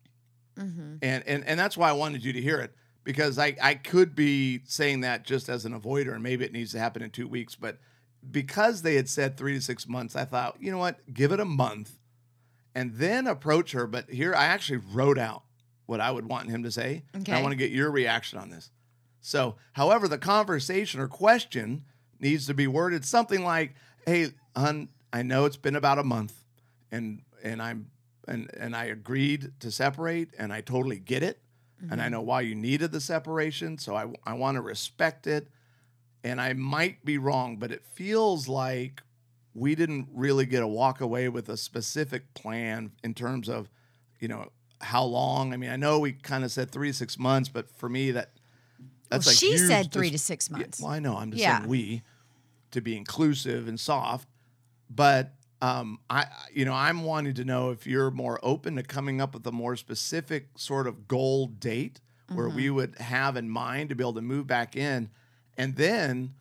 Mm-hmm. 0.57 0.97
And, 1.03 1.25
and 1.27 1.45
and 1.45 1.59
that's 1.59 1.77
why 1.77 1.91
I 1.91 1.95
wanted 1.95 2.25
you 2.25 2.33
to 2.33 2.41
hear 2.41 2.61
it 2.61 2.73
because 3.03 3.39
I, 3.39 3.57
I 3.61 3.75
could 3.75 4.15
be 4.15 4.61
saying 4.65 5.01
that 5.01 5.25
just 5.25 5.49
as 5.49 5.65
an 5.65 5.79
avoider 5.79 6.15
and 6.15 6.23
maybe 6.23 6.45
it 6.45 6.53
needs 6.53 6.73
to 6.73 6.79
happen 6.79 7.03
in 7.03 7.11
two 7.11 7.27
weeks. 7.27 7.55
But 7.55 7.79
because 8.31 8.83
they 8.83 8.95
had 8.95 9.09
said 9.09 9.37
three 9.37 9.55
to 9.55 9.61
six 9.61 9.89
months, 9.89 10.15
I 10.17 10.25
thought, 10.25 10.57
you 10.61 10.71
know 10.71 10.79
what, 10.79 11.13
give 11.13 11.33
it 11.33 11.41
a 11.41 11.45
month 11.45 11.99
and 12.75 12.95
then 12.95 13.27
approach 13.27 13.73
her. 13.73 13.87
But 13.87 14.11
here 14.11 14.35
I 14.35 14.47
actually 14.47 14.81
wrote 14.93 15.19
out 15.19 15.43
what 15.87 16.01
I 16.01 16.11
would 16.11 16.27
want 16.27 16.51
him 16.51 16.63
to 16.63 16.71
say. 16.71 17.05
And 17.13 17.29
I 17.29 17.43
want 17.43 17.53
to 17.53 17.57
get 17.57 17.71
your 17.71 17.91
reaction 17.91 18.39
on 18.39 18.49
this. 18.49 18.71
So, 19.25 19.57
however, 19.73 20.07
the 20.07 20.19
conversation 20.19 21.01
or 21.01 21.09
question 21.09 21.87
needs 22.21 22.47
to 22.47 22.53
be 22.53 22.67
worded 22.67 23.07
something 23.07 23.43
like, 23.43 23.75
"Hey, 24.05 24.35
hun, 24.55 24.91
I 25.15 25.23
know 25.23 25.47
it's 25.47 25.57
been 25.57 25.77
about 25.77 25.99
a 25.99 26.05
month, 26.05 26.45
and 26.93 27.23
and 27.43 27.63
I'm 27.63 27.91
and 28.29 28.51
and 28.55 28.77
I 28.77 28.85
agreed 28.85 29.53
to 29.61 29.71
separate, 29.71 30.35
and 30.39 30.53
I 30.53 30.61
totally 30.61 30.99
get 30.99 31.23
it, 31.23 31.41
and 31.91 32.03
I 32.03 32.05
mm-hmm. 32.05 32.13
know 32.13 32.21
why 32.21 32.43
you 32.43 32.55
needed 32.55 32.93
the 32.93 33.01
separation, 33.01 33.79
so 33.79 33.97
I 33.97 34.13
I 34.27 34.35
want 34.35 34.57
to 34.57 34.61
respect 34.61 35.27
it, 35.27 35.49
and 36.23 36.39
I 36.39 36.53
might 36.53 37.03
be 37.03 37.17
wrong, 37.17 37.57
but 37.57 37.73
it 37.73 37.83
feels 37.95 38.47
like 38.47 39.03
we 39.55 39.75
didn't 39.75 40.09
really 40.13 40.45
get 40.45 40.63
a 40.63 40.69
walk 40.69 41.01
away 41.01 41.31
with 41.31 41.49
a 41.49 41.57
specific 41.57 42.35
plan 42.35 42.93
in 43.03 43.15
terms 43.15 43.49
of, 43.49 43.71
you 44.21 44.29
know, 44.29 44.51
how 44.83 45.05
long. 45.05 45.55
I 45.55 45.57
mean, 45.57 45.71
I 45.71 45.77
know 45.77 45.99
we 45.99 46.13
kind 46.13 46.45
of 46.45 46.53
said 46.53 46.71
three 46.71 46.89
to 46.89 46.95
six 46.95 47.19
months, 47.19 47.49
but 47.49 47.71
for 47.71 47.89
me 47.89 48.11
that 48.11 48.34
that's 49.11 49.27
Well, 49.27 49.33
a 49.33 49.37
she 49.37 49.49
huge 49.51 49.61
said 49.61 49.93
three 49.93 50.11
to 50.11 50.19
six 50.19 50.49
Yeah, 50.51 50.59
months. 50.59 50.81
well, 50.81 50.91
I 50.91 50.99
know. 50.99 51.17
I'm 51.17 51.31
just 51.31 51.41
Yeah. 51.43 51.59
saying 51.59 51.69
we 51.69 52.03
to 52.73 52.81
be 52.81 52.97
inclusive 52.97 53.69
and 53.69 53.79
soft, 53.79 54.29
but 54.91 55.33
um, 55.63 55.99
I, 56.11 56.27
you 56.53 56.65
know, 56.67 56.75
I'm 56.75 57.05
wanting 57.05 57.35
to 57.35 57.45
know 57.45 57.71
if 57.71 57.87
you're 57.87 58.11
more 58.11 58.39
open 58.43 58.77
to 58.77 58.83
coming 58.83 59.21
up 59.21 59.33
with 59.33 59.47
a 59.47 59.53
more 59.53 59.77
specific 59.77 60.49
sort 60.59 60.87
of 60.87 61.09
goal 61.09 61.47
date 61.47 62.01
where 62.33 62.49
we 62.49 62.65
Mm-hmm. 62.67 62.75
would 62.75 62.99
have 62.99 63.37
in 63.37 63.49
mind 63.49 63.89
to 63.91 63.95
be 63.95 64.03
able 64.03 64.15
to 64.15 64.21
move 64.23 64.47
back 64.47 64.77
in, 64.77 65.11
and 65.57 65.77
then 65.77 66.35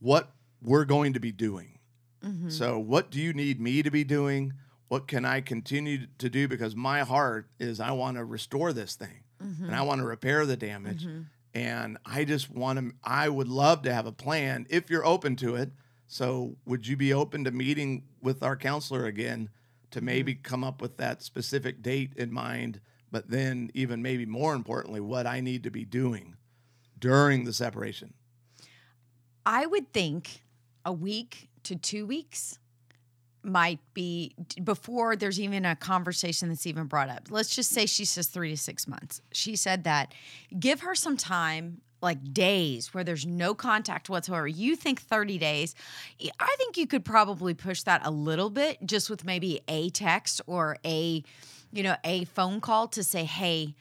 what 0.00 0.32
we're 0.62 0.84
going 0.84 1.12
to 1.12 1.20
be 1.20 1.32
doing. 1.32 1.78
Mm-hmm. 2.24 2.48
So, 2.50 2.78
what 2.78 3.10
do 3.10 3.20
you 3.20 3.32
need 3.32 3.60
me 3.60 3.82
to 3.82 3.90
be 3.90 4.02
doing? 4.04 4.54
What 4.88 5.06
can 5.06 5.24
I 5.24 5.40
continue 5.40 6.06
to 6.18 6.28
do? 6.30 6.48
Because 6.48 6.74
my 6.74 7.00
heart 7.00 7.48
is 7.60 7.78
I 7.78 7.92
want 7.92 8.16
to 8.16 8.24
restore 8.24 8.72
this 8.72 8.96
thing 8.96 9.22
Mm-hmm. 9.42 9.66
and 9.66 9.74
I 9.76 9.82
want 9.82 10.00
to 10.00 10.04
repair 10.06 10.44
the 10.46 10.56
damage. 10.56 11.06
And 11.58 11.98
I 12.06 12.24
just 12.24 12.48
want 12.48 12.78
to, 12.78 12.94
I 13.02 13.28
would 13.28 13.48
love 13.48 13.82
to 13.82 13.92
have 13.92 14.06
a 14.06 14.12
plan 14.12 14.64
if 14.70 14.88
you're 14.88 15.04
open 15.04 15.34
to 15.36 15.56
it. 15.56 15.72
So, 16.06 16.54
would 16.64 16.86
you 16.86 16.96
be 16.96 17.12
open 17.12 17.42
to 17.44 17.50
meeting 17.50 18.04
with 18.22 18.44
our 18.44 18.56
counselor 18.56 19.06
again 19.06 19.50
to 19.90 19.98
mm-hmm. 19.98 20.06
maybe 20.06 20.34
come 20.36 20.62
up 20.62 20.80
with 20.80 20.98
that 20.98 21.20
specific 21.20 21.82
date 21.82 22.12
in 22.14 22.32
mind? 22.32 22.80
But 23.10 23.28
then, 23.28 23.72
even 23.74 24.02
maybe 24.02 24.24
more 24.24 24.54
importantly, 24.54 25.00
what 25.00 25.26
I 25.26 25.40
need 25.40 25.64
to 25.64 25.70
be 25.70 25.84
doing 25.84 26.36
during 26.96 27.42
the 27.42 27.52
separation. 27.52 28.14
I 29.44 29.66
would 29.66 29.92
think 29.92 30.44
a 30.84 30.92
week 30.92 31.48
to 31.64 31.74
two 31.74 32.06
weeks 32.06 32.60
might 33.42 33.80
be 33.94 34.34
before 34.62 35.16
there's 35.16 35.40
even 35.40 35.64
a 35.64 35.76
conversation 35.76 36.48
that's 36.48 36.66
even 36.66 36.86
brought 36.86 37.08
up. 37.08 37.28
Let's 37.30 37.54
just 37.54 37.70
say 37.70 37.86
she 37.86 38.04
says 38.04 38.26
three 38.26 38.50
to 38.50 38.56
six 38.56 38.86
months. 38.86 39.20
She 39.32 39.56
said 39.56 39.84
that 39.84 40.12
give 40.58 40.80
her 40.80 40.94
some 40.94 41.16
time, 41.16 41.80
like 42.00 42.32
days, 42.32 42.92
where 42.92 43.04
there's 43.04 43.26
no 43.26 43.54
contact 43.54 44.08
whatsoever. 44.08 44.46
You 44.46 44.76
think 44.76 45.00
30 45.00 45.38
days. 45.38 45.74
I 46.38 46.54
think 46.58 46.76
you 46.76 46.86
could 46.86 47.04
probably 47.04 47.54
push 47.54 47.82
that 47.82 48.02
a 48.04 48.10
little 48.10 48.50
bit 48.50 48.78
just 48.84 49.10
with 49.10 49.24
maybe 49.24 49.60
a 49.68 49.90
text 49.90 50.40
or 50.46 50.76
a, 50.84 51.22
you 51.72 51.82
know, 51.82 51.96
a 52.04 52.24
phone 52.24 52.60
call 52.60 52.88
to 52.88 53.02
say, 53.02 53.24
hey, 53.24 53.74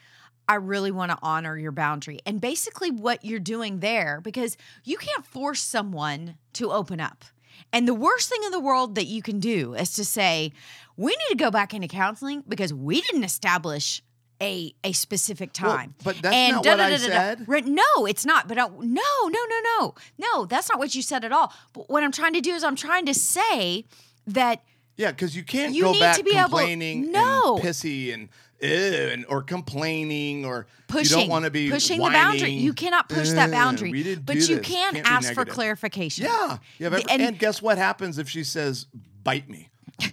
I 0.50 0.56
really 0.56 0.92
want 0.92 1.12
to 1.12 1.18
honor 1.22 1.58
your 1.58 1.74
boundary. 1.74 2.20
And 2.26 2.40
basically, 2.40 2.90
what 2.90 3.26
you're 3.26 3.40
doing 3.40 3.82
there, 3.82 4.22
because 4.24 4.56
you 4.84 4.98
can't 4.98 5.26
force 5.26 5.62
someone 5.62 6.38
to 6.54 6.72
open 6.72 7.00
up. 7.00 7.26
And 7.74 7.88
the 7.88 7.94
worst 7.94 8.30
thing 8.30 8.42
in 8.46 8.52
the 8.52 8.60
world 8.60 8.96
that 8.96 9.06
you 9.06 9.22
can 9.22 9.40
do 9.40 9.74
is 9.74 9.94
to 9.94 10.06
say, 10.06 10.52
we 10.96 11.12
need 11.12 11.30
to 11.30 11.36
go 11.36 11.52
back 11.52 11.74
into 11.74 11.88
counseling 11.88 12.44
because 12.48 12.74
we 12.74 13.02
didn't 13.02 13.24
establish 13.24 14.02
a 14.42 14.74
a 14.84 14.92
specific 14.94 15.50
Well, 15.62 15.72
time. 15.76 15.96
but 16.04 16.18
that's 16.22 16.54
not 16.54 16.66
what 16.66 16.80
I 16.80 16.98
said. 16.98 17.48
Right, 17.48 17.66
no, 17.66 18.06
it's 18.08 18.24
not. 18.26 18.48
But 18.48 18.60
I, 18.60 18.68
no, 18.68 18.76
no, 18.80 19.30
no, 19.30 19.60
no, 19.80 19.96
no. 20.20 20.46
That's 20.46 20.70
not 20.70 20.78
what 20.78 20.94
you 20.94 21.02
said 21.02 21.26
at 21.26 21.32
all. 21.32 21.52
But 21.74 21.90
what 21.90 22.04
I'm 22.04 22.12
trying 22.12 22.34
to 22.34 22.42
do 22.42 22.52
is 22.54 22.64
I'm 22.64 22.76
trying 22.76 23.06
to 23.08 23.14
say 23.16 23.86
that 24.28 24.64
Yeah, 24.96 25.12
because 25.12 25.36
you 25.36 25.44
can't 25.44 25.74
You 25.74 25.84
go 25.86 25.92
need 25.92 26.00
back 26.02 26.18
to 26.18 26.24
be 26.24 26.32
able- 26.38 26.50
complaining 26.50 27.12
No. 27.12 27.56
and 27.58 27.66
pissy 27.66 28.14
and 28.14 28.30
and 28.62 29.26
or 29.30 29.44
complaining 29.44 30.46
or 30.46 30.66
pushing 30.88 31.18
you 31.20 31.24
don't 31.24 31.30
want 31.30 31.46
to 31.46 31.52
be 31.52 31.70
pushing 31.70 32.00
the 32.00 32.10
boundary. 32.10 32.42
whining, 32.42 32.60
You 32.60 32.74
cannot 32.74 33.08
push 33.10 33.30
that 33.30 33.52
boundary. 33.52 33.92
but 34.18 34.36
you 34.36 34.58
this." 34.58 34.68
can 34.68 34.94
Can't 34.94 35.08
ask 35.10 35.34
for 35.34 35.46
clarification. 35.46 36.26
Yeah, 36.26 36.58
And, 36.80 37.22
and- 37.22 37.40
guess 37.40 37.62
what 37.62 37.78
happens 37.78 38.18
if 38.18 38.30
she 38.30 38.44
says 38.44 38.88
bite 39.24 39.50
me? 39.50 39.70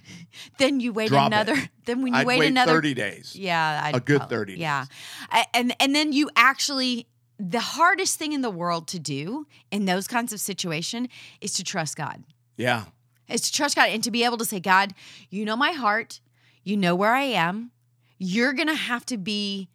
Then 0.57 0.79
you 0.79 0.91
wait 0.93 1.09
Drop 1.09 1.31
it. 1.31 1.35
another. 1.35 1.55
Then 1.85 2.01
when 2.01 2.13
you 2.13 2.19
I'd 2.19 2.27
wait, 2.27 2.39
wait 2.39 2.47
another 2.49 2.71
thirty 2.73 2.93
days. 2.93 3.35
Yeah, 3.35 3.81
I'd 3.83 3.95
A 3.95 3.99
good 3.99 4.27
30 4.29 4.55
Yeah, 4.55 4.85
I- 5.29 5.45
and 5.53 5.75
and 5.79 5.95
then 5.95 6.11
you 6.13 6.29
actually 6.35 7.07
the 7.37 7.59
hardest 7.59 8.17
thing 8.17 8.31
in 8.33 8.41
the 8.41 8.49
world 8.49 8.87
to 8.89 8.99
do 8.99 9.45
in 9.71 9.85
those 9.85 10.07
kinds 10.07 10.31
of 10.33 10.39
situation 10.39 11.09
is 11.41 11.53
to 11.53 11.63
trust 11.63 11.97
God. 11.97 12.23
Yeah, 12.57 12.85
Is 13.27 13.41
to 13.41 13.51
trust 13.51 13.75
God 13.75 13.89
and 13.89 14.01
to 14.03 14.11
be 14.11 14.23
able 14.23 14.37
to 14.37 14.45
say, 14.45 14.59
God, 14.61 14.93
you 15.29 15.43
know 15.45 15.57
my 15.57 15.71
heart, 15.73 16.21
you 16.63 16.77
know 16.77 16.95
where 16.95 17.13
I 17.13 17.23
am. 17.23 17.71
You're 18.17 18.53
gonna 18.53 18.75
have 18.75 19.05
to 19.07 19.17
be 19.17 19.69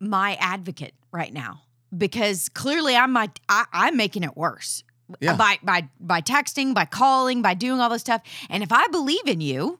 my 0.00 0.36
advocate 0.40 0.94
right 1.12 1.32
now 1.32 1.62
because 1.96 2.48
clearly 2.48 2.96
I'm 2.96 3.12
my 3.12 3.30
I, 3.48 3.64
I'm 3.72 3.96
making 3.96 4.22
it 4.24 4.36
worse 4.36 4.82
Yeah. 5.20 5.36
by 5.36 5.58
by 5.62 5.88
by 6.00 6.20
texting, 6.20 6.74
by 6.74 6.84
calling, 6.84 7.42
by 7.42 7.54
doing 7.54 7.80
all 7.80 7.88
this 7.88 8.02
stuff. 8.02 8.22
And 8.50 8.62
if 8.62 8.72
I 8.72 8.86
believe 8.88 9.26
in 9.26 9.40
you, 9.40 9.78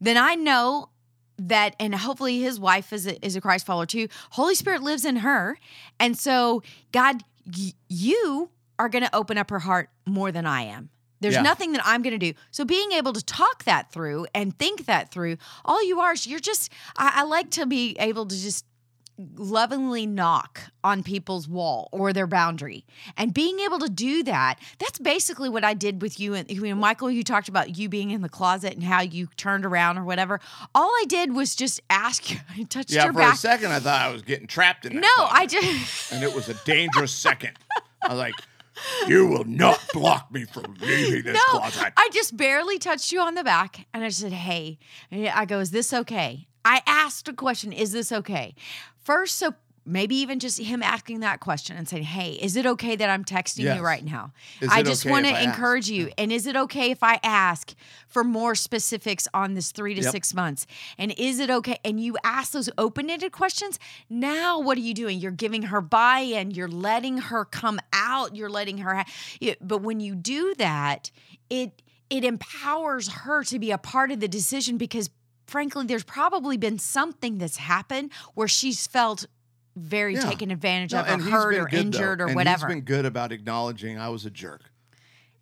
then 0.00 0.16
I 0.16 0.34
know 0.34 0.90
that, 1.40 1.76
and 1.78 1.94
hopefully 1.94 2.40
his 2.40 2.58
wife 2.58 2.92
is 2.92 3.06
a, 3.06 3.24
is 3.24 3.36
a 3.36 3.40
Christ 3.40 3.64
follower 3.64 3.86
too. 3.86 4.08
Holy 4.30 4.56
Spirit 4.56 4.82
lives 4.82 5.04
in 5.04 5.16
her, 5.16 5.56
and 6.00 6.18
so 6.18 6.62
God, 6.90 7.22
y- 7.46 7.72
you 7.88 8.50
are 8.78 8.88
going 8.88 9.04
to 9.04 9.14
open 9.14 9.38
up 9.38 9.50
her 9.50 9.60
heart 9.60 9.88
more 10.06 10.32
than 10.32 10.46
I 10.46 10.62
am. 10.62 10.90
There's 11.20 11.34
Yeah. 11.34 11.42
nothing 11.42 11.72
that 11.72 11.82
I'm 11.84 12.02
going 12.02 12.18
to 12.18 12.32
do. 12.32 12.38
So 12.50 12.64
being 12.64 12.92
able 12.92 13.12
to 13.12 13.24
talk 13.24 13.64
that 13.64 13.90
through 13.92 14.26
and 14.34 14.56
think 14.58 14.86
that 14.86 15.10
through, 15.10 15.36
all 15.64 15.84
you 15.86 16.00
are 16.00 16.12
is 16.12 16.26
you're 16.26 16.40
just. 16.40 16.70
I, 16.96 17.12
I 17.16 17.22
like 17.24 17.50
to 17.52 17.66
be 17.66 17.96
able 17.98 18.26
to 18.26 18.36
just 18.36 18.64
lovingly 19.36 20.06
knock 20.06 20.60
on 20.84 21.02
people's 21.02 21.48
wall 21.48 21.88
or 21.90 22.12
their 22.12 22.28
boundary 22.28 22.84
and 23.16 23.34
being 23.34 23.58
able 23.58 23.80
to 23.80 23.88
do 23.88 24.22
that 24.22 24.60
that's 24.78 25.00
basically 25.00 25.48
what 25.48 25.64
i 25.64 25.74
did 25.74 26.00
with 26.00 26.20
you 26.20 26.34
and 26.34 26.48
you 26.48 26.60
know, 26.62 26.74
michael 26.76 27.10
you 27.10 27.24
talked 27.24 27.48
about 27.48 27.76
you 27.76 27.88
being 27.88 28.12
in 28.12 28.22
the 28.22 28.28
closet 28.28 28.74
and 28.74 28.84
how 28.84 29.00
you 29.00 29.26
turned 29.36 29.64
around 29.66 29.98
or 29.98 30.04
whatever 30.04 30.38
all 30.72 30.88
i 31.00 31.04
did 31.08 31.34
was 31.34 31.56
just 31.56 31.80
ask 31.90 32.30
you 32.30 32.36
i 32.56 32.62
touched 32.62 32.92
yeah. 32.92 33.04
your 33.04 33.12
For 33.12 33.18
back 33.18 33.34
a 33.34 33.38
second, 33.38 33.72
I 33.72 33.80
thought 33.80 34.00
I 34.00 34.12
was 34.12 34.22
getting 34.22 34.46
trapped 34.46 34.86
in 34.86 34.94
that. 34.94 35.00
no 35.00 35.24
i 35.24 35.46
closet, 35.48 35.62
just 35.62 36.12
and 36.12 36.22
it 36.22 36.32
was 36.32 36.48
a 36.48 36.54
dangerous 36.64 37.10
second. 37.12 37.58
I 38.04 38.08
was 38.10 38.18
like, 38.18 38.34
"You 39.06 39.26
will 39.26 39.44
not 39.44 39.80
block 39.92 40.32
me 40.32 40.44
from 40.44 40.74
leaving 40.80 41.24
this 41.24 41.34
no 41.52 41.58
closet." 41.58 41.92
i 41.96 42.08
just 42.12 42.36
barely 42.36 42.78
touched 42.78 43.12
you 43.12 43.20
on 43.20 43.34
the 43.34 43.44
back 43.44 43.86
and 43.92 44.04
i 44.04 44.08
said 44.08 44.32
hey. 44.32 44.78
I 45.12 45.44
go 45.44 45.60
is 45.60 45.70
this 45.70 45.92
okay? 45.92 46.48
I 46.64 46.82
asked 46.86 47.28
a 47.28 47.32
question 47.32 47.72
is 47.72 47.92
this 47.92 48.12
okay? 48.12 48.54
First 49.02 49.36
so 49.38 49.54
maybe 49.88 50.16
even 50.16 50.38
just 50.38 50.60
him 50.60 50.82
asking 50.82 51.20
that 51.20 51.40
question 51.40 51.76
and 51.76 51.88
saying, 51.88 52.02
Hey, 52.04 52.32
is 52.32 52.56
it 52.56 52.66
okay 52.66 52.94
that 52.96 53.08
I'm 53.10 53.24
texting 53.24 53.64
Yes. 53.64 53.76
you 53.76 53.82
right 53.82 54.04
now? 54.04 54.32
Is 54.60 54.68
I 54.70 54.82
just 54.82 55.04
okay 55.04 55.10
want 55.10 55.26
to 55.26 55.32
I 55.32 55.40
ask? 55.40 55.44
encourage 55.56 55.88
you. 55.90 56.10
And 56.18 56.30
is 56.30 56.46
it 56.46 56.56
okay 56.56 56.90
if 56.90 57.02
I 57.02 57.18
ask 57.22 57.74
for 58.06 58.22
more 58.22 58.54
specifics 58.54 59.26
on 59.34 59.54
this 59.54 59.72
three 59.72 59.94
to 59.94 60.02
Yep. 60.02 60.12
six 60.12 60.34
months? 60.34 60.66
And 60.98 61.12
is 61.18 61.38
it 61.40 61.50
okay? 61.50 61.78
And 61.84 61.98
you 61.98 62.16
ask 62.22 62.52
those 62.52 62.70
open 62.78 63.08
ended 63.10 63.32
questions. 63.32 63.78
Now, 64.10 64.60
what 64.60 64.76
are 64.78 64.82
you 64.82 64.94
doing? 64.94 65.18
You're 65.18 65.30
giving 65.32 65.62
her 65.62 65.80
buy 65.80 66.20
in, 66.20 66.50
you're 66.52 66.68
letting 66.68 67.18
her 67.18 67.44
come 67.44 67.80
out, 67.92 68.36
you're 68.36 68.50
letting 68.50 68.78
her. 68.78 68.94
Ha- 68.96 69.54
but 69.60 69.78
when 69.82 70.00
you 70.00 70.14
do 70.14 70.54
that, 70.58 71.10
it, 71.50 71.82
it 72.10 72.24
empowers 72.24 73.08
her 73.08 73.42
to 73.44 73.58
be 73.58 73.70
a 73.70 73.78
part 73.78 74.10
of 74.10 74.20
the 74.20 74.28
decision 74.28 74.76
because 74.78 75.10
frankly 75.46 75.86
there's 75.86 76.04
probably 76.04 76.58
been 76.58 76.78
something 76.78 77.38
that's 77.38 77.56
happened 77.56 78.10
where 78.34 78.48
she's 78.48 78.86
felt 78.86 79.26
very 79.78 80.14
Yeah. 80.14 80.22
taken 80.28 80.50
advantage 80.50 80.92
No, 80.92 81.00
of 81.00 81.20
or 81.20 81.30
hurt 81.30 81.54
or 81.54 81.64
good, 81.66 81.70
though. 81.72 81.80
injured 81.80 82.20
or 82.20 82.26
And 82.26 82.36
whatever 82.36 82.66
He's 82.66 82.74
been 82.76 82.84
good 82.84 83.04
about 83.06 83.32
acknowledging 83.32 83.98
I 83.98 84.08
was 84.10 84.24
a 84.26 84.30
jerk, 84.30 84.70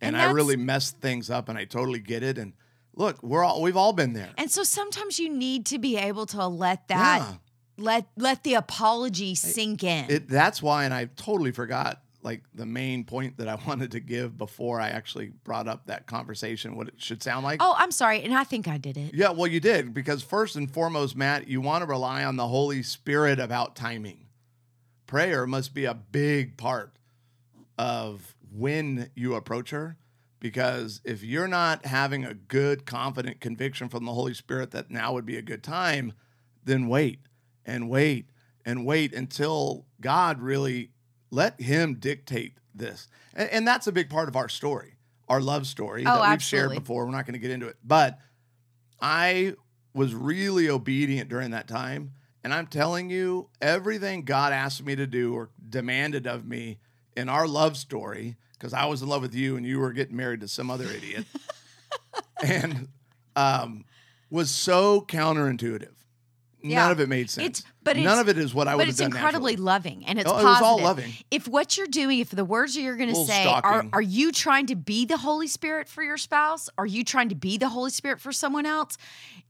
and, 0.01 0.15
And 0.15 0.21
I 0.25 0.31
really 0.31 0.55
messed 0.57 0.97
things 0.99 1.29
up, 1.29 1.49
and 1.49 1.57
I 1.57 1.65
totally 1.65 1.99
get 1.99 2.23
it. 2.23 2.37
And 2.37 2.53
look, 2.95 3.21
we're 3.23 3.43
all 3.43 3.61
we've 3.61 3.77
all 3.77 3.93
been 3.93 4.13
there. 4.13 4.29
and 4.37 4.49
so 4.51 4.63
sometimes 4.63 5.19
you 5.19 5.29
need 5.29 5.65
to 5.67 5.79
be 5.79 5.97
able 5.97 6.25
to 6.27 6.47
let 6.47 6.87
that 6.87 7.19
Yeah. 7.19 7.33
let 7.77 8.07
let 8.15 8.43
the 8.43 8.53
apology 8.55 9.35
sink 9.35 9.83
in 9.83 10.05
It, 10.09 10.27
that's 10.29 10.61
why, 10.61 10.85
and 10.85 10.93
I 10.93 11.05
totally 11.15 11.51
forgot 11.51 12.01
like 12.23 12.41
the 12.53 12.65
main 12.65 13.05
point 13.05 13.37
that 13.37 13.47
I 13.47 13.55
wanted 13.67 13.91
to 13.91 13.99
give 14.01 14.37
before 14.37 14.81
I 14.81 14.89
actually 14.89 15.27
brought 15.45 15.67
up 15.67 15.85
that 15.85 16.07
conversation. 16.07 16.75
What 16.75 16.87
it 16.89 16.95
should 16.97 17.21
sound 17.23 17.45
like. 17.45 17.59
oh 17.63 17.73
i'm 17.77 17.91
sorry 17.91 18.21
and 18.23 18.33
i 18.33 18.43
think 18.43 18.67
i 18.67 18.77
did 18.77 18.97
it 18.97 19.13
Yeah, 19.13 19.29
well, 19.29 19.47
you 19.47 19.59
did 19.59 19.93
because 19.93 20.23
first 20.23 20.55
and 20.55 20.69
foremost, 20.69 21.15
Matt, 21.15 21.47
you 21.47 21.61
want 21.61 21.83
to 21.83 21.87
rely 21.87 22.23
on 22.25 22.35
the 22.35 22.47
Holy 22.47 22.83
Spirit 22.83 23.39
about 23.39 23.75
timing. 23.75 24.25
Prayer 25.07 25.47
must 25.47 25.73
be 25.73 25.85
a 25.85 25.93
big 25.93 26.57
part 26.57 26.97
of 27.77 28.35
when 28.51 29.09
you 29.15 29.35
approach 29.35 29.71
her 29.71 29.97
because 30.39 31.01
if 31.03 31.23
you're 31.23 31.47
not 31.47 31.85
having 31.85 32.25
a 32.25 32.33
good, 32.33 32.85
confident 32.85 33.39
conviction 33.39 33.89
from 33.89 34.05
the 34.05 34.13
Holy 34.13 34.33
Spirit 34.33 34.71
that 34.71 34.91
now 34.91 35.13
would 35.13 35.25
be 35.25 35.37
a 35.37 35.41
good 35.41 35.63
time, 35.63 36.13
then 36.63 36.87
wait 36.87 37.21
and 37.65 37.89
wait 37.89 38.29
and 38.65 38.85
wait 38.85 39.13
until 39.13 39.85
God 40.01 40.41
really 40.41 40.91
let 41.31 41.59
Him 41.61 41.95
dictate 41.95 42.57
this. 42.75 43.07
And, 43.33 43.49
and 43.49 43.67
that's 43.67 43.87
a 43.87 43.91
big 43.91 44.09
part 44.09 44.27
of 44.27 44.35
our 44.35 44.49
story, 44.49 44.95
our 45.27 45.41
love 45.41 45.65
story 45.67 46.03
Oh, 46.05 46.21
that 46.21 46.31
we've 46.31 46.43
shared 46.43 46.71
before. 46.71 47.05
We're 47.05 47.11
not 47.11 47.25
going 47.25 47.33
to 47.33 47.39
get 47.39 47.51
into 47.51 47.67
it, 47.67 47.77
but 47.83 48.19
I 49.01 49.55
was 49.93 50.13
really 50.13 50.69
obedient 50.69 51.29
during 51.29 51.51
that 51.51 51.67
time. 51.67 52.13
And 52.43 52.53
I'm 52.53 52.67
telling 52.67 53.09
you, 53.09 53.49
everything 53.61 54.23
God 54.23 54.53
asked 54.53 54.85
me 54.85 54.95
to 54.95 55.07
do 55.07 55.33
or 55.33 55.49
demanded 55.69 56.27
of 56.27 56.45
me 56.45 56.79
in 57.15 57.29
our 57.29 57.47
love 57.47 57.75
story, 57.77 58.37
because 58.53 58.73
I 58.73 58.85
was 58.85 59.01
in 59.01 59.09
love 59.09 59.21
with 59.21 59.35
you 59.35 59.57
and 59.57 59.65
you 59.65 59.79
were 59.79 59.91
getting 59.91 60.15
married 60.15 60.41
to 60.41 60.47
some 60.47 60.71
other 60.71 60.85
idiot, 60.85 61.25
and 62.43 62.87
um, 63.35 63.85
was 64.29 64.49
so 64.49 65.01
counterintuitive. 65.01 65.96
Yeah. 66.69 66.83
None 66.83 66.91
of 66.91 66.99
it 66.99 67.09
made 67.09 67.29
sense. 67.29 67.45
It's- 67.59 67.63
but 67.83 67.95
none 67.95 68.19
of 68.19 68.27
it 68.27 68.37
is 68.37 68.53
what 68.53 68.67
I 68.67 68.75
would 68.75 68.81
but 68.81 68.89
it's 68.89 68.99
incredibly 68.99 69.53
naturally. 69.53 69.65
loving 69.65 70.05
and 70.05 70.19
it's 70.19 70.29
Oh, 70.29 70.37
it 70.37 70.43
positive. 70.43 70.49
was 70.49 70.61
all 70.61 70.81
loving. 70.81 71.13
If 71.31 71.47
what 71.47 71.77
you're 71.77 71.87
doing, 71.87 72.19
if 72.19 72.31
the 72.31 72.43
words 72.43 72.75
that 72.75 72.81
you're 72.81 72.97
going 72.97 73.13
to 73.13 73.25
say 73.25 73.45
are, 73.45 73.85
are 73.93 74.01
you 74.01 74.33
trying 74.33 74.65
to 74.67 74.75
be 74.75 75.05
the 75.05 75.15
Holy 75.17 75.47
Spirit 75.47 75.87
for 75.87 76.03
your 76.03 76.17
spouse? 76.17 76.69
Are 76.77 76.85
you 76.85 77.05
trying 77.05 77.29
to 77.29 77.35
be 77.35 77.57
the 77.57 77.69
Holy 77.69 77.89
Spirit 77.91 78.19
for 78.19 78.33
someone 78.33 78.65
else? 78.65 78.97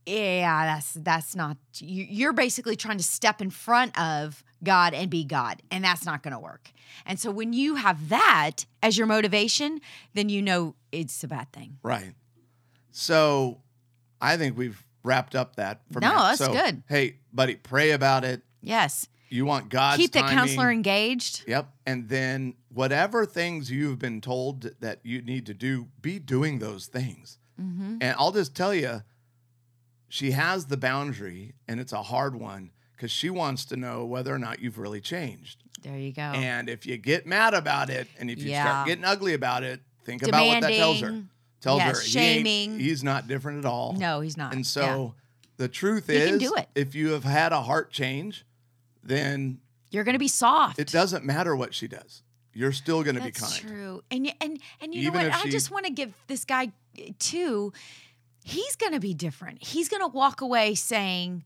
Yeah, 0.06 0.66
that's 0.66 0.92
that's 0.94 1.34
not. 1.34 1.56
You, 1.80 2.06
you're 2.08 2.32
basically 2.32 2.76
trying 2.76 2.98
to 2.98 3.04
step 3.04 3.42
in 3.42 3.50
front 3.50 3.98
of 4.00 4.44
God 4.62 4.94
and 4.94 5.10
be 5.10 5.24
God, 5.24 5.60
and 5.70 5.82
that's 5.84 6.06
not 6.06 6.22
going 6.22 6.32
to 6.32 6.38
work. 6.38 6.70
And 7.06 7.18
so 7.18 7.30
when 7.32 7.52
you 7.52 7.74
have 7.74 8.08
that 8.08 8.66
as 8.82 8.96
your 8.96 9.06
motivation, 9.08 9.80
then 10.14 10.28
you 10.28 10.40
know 10.42 10.76
it's 10.92 11.22
a 11.24 11.28
bad 11.28 11.52
thing. 11.52 11.78
Right. 11.82 12.14
So 12.90 13.60
I 14.20 14.36
think 14.36 14.56
we've 14.56 14.82
wrapped 15.08 15.34
up 15.34 15.56
that 15.56 15.80
for 15.90 16.00
No, 16.00 16.08
Matt. 16.08 16.38
that's 16.38 16.44
So, 16.44 16.52
good. 16.52 16.82
Hey, 16.88 17.16
buddy, 17.32 17.56
pray 17.56 17.90
about 17.92 18.24
it. 18.24 18.42
Yes, 18.60 19.08
You 19.30 19.44
want 19.46 19.68
God's 19.68 19.98
keep 19.98 20.12
the 20.12 20.20
counselor 20.20 20.70
engaged. 20.70 21.44
Yep. 21.46 21.68
And 21.86 22.08
then 22.08 22.54
whatever 22.68 23.24
things 23.26 23.70
you've 23.70 23.98
been 23.98 24.20
told 24.20 24.70
that 24.80 25.00
you 25.02 25.22
need 25.22 25.46
to 25.46 25.54
do, 25.54 25.88
be 26.00 26.18
doing 26.18 26.58
those 26.58 26.86
things. 26.86 27.38
Mm-hmm. 27.60 27.96
And 28.00 28.14
I'll 28.18 28.32
just 28.32 28.54
tell 28.54 28.74
you, 28.74 29.02
she 30.08 30.30
has 30.30 30.66
the 30.66 30.76
boundary, 30.76 31.54
and 31.66 31.80
it's 31.80 31.92
a 31.92 32.02
hard 32.04 32.34
one 32.36 32.70
because 32.92 33.10
she 33.10 33.30
wants 33.30 33.64
to 33.66 33.76
know 33.76 34.04
whether 34.04 34.34
or 34.34 34.38
not 34.38 34.60
you've 34.60 34.78
really 34.78 35.00
changed. 35.00 35.62
There 35.82 35.98
you 35.98 36.12
go. 36.12 36.22
And 36.22 36.68
if 36.68 36.86
you 36.86 36.96
get 36.96 37.26
mad 37.26 37.54
about 37.54 37.90
it, 37.90 38.08
and 38.18 38.30
if 38.30 38.42
you. 38.42 38.50
Yeah. 38.50 38.64
start 38.64 38.88
getting 38.88 39.04
ugly 39.04 39.34
about 39.34 39.62
it, 39.62 39.80
think 40.04 40.22
about 40.22 40.46
what 40.46 40.60
that 40.62 40.72
tells 40.72 41.00
her. 41.00 41.22
Tells 41.60 41.78
Yes, 41.80 41.96
her 41.98 42.02
he 42.04 42.10
shaming. 42.10 42.78
he's 42.78 43.02
not 43.02 43.26
different 43.26 43.58
at 43.58 43.64
all. 43.64 43.92
no, 43.94 44.20
he's 44.20 44.36
not. 44.36 44.52
And 44.52 44.60
Yeah. 44.60 44.68
so 44.70 45.14
the 45.56 45.68
truth 45.68 46.06
He 46.06 46.14
is, 46.16 46.52
if 46.74 46.94
you 46.94 47.10
have 47.10 47.24
had 47.24 47.52
a 47.52 47.62
heart 47.62 47.90
change, 47.90 48.44
then 49.02 49.58
you're 49.90 50.04
going 50.04 50.14
to 50.14 50.18
be 50.20 50.28
soft. 50.28 50.78
it 50.78 50.88
doesn't 50.88 51.24
matter 51.24 51.56
what 51.56 51.74
she 51.74 51.88
does. 51.88 52.22
You're 52.54 52.72
still 52.72 53.02
going 53.02 53.16
to 53.16 53.22
be 53.22 53.30
That's 53.30 53.58
kind. 53.58 53.68
true. 53.68 54.02
And 54.10 54.32
and 54.40 54.60
and 54.80 54.94
you 54.94 55.02
Even 55.02 55.14
know 55.14 55.28
what? 55.28 55.32
I 55.34 55.42
she- 55.42 55.50
just 55.50 55.70
want 55.70 55.86
to 55.86 55.92
give 55.92 56.12
this 56.28 56.44
guy 56.44 56.72
uh, 56.98 57.02
too. 57.18 57.72
He's 58.44 58.76
going 58.76 58.92
to 58.92 59.00
be 59.00 59.12
different. 59.14 59.62
He's 59.62 59.88
going 59.88 60.00
to 60.02 60.08
walk 60.08 60.40
away 60.40 60.74
saying, 60.74 61.44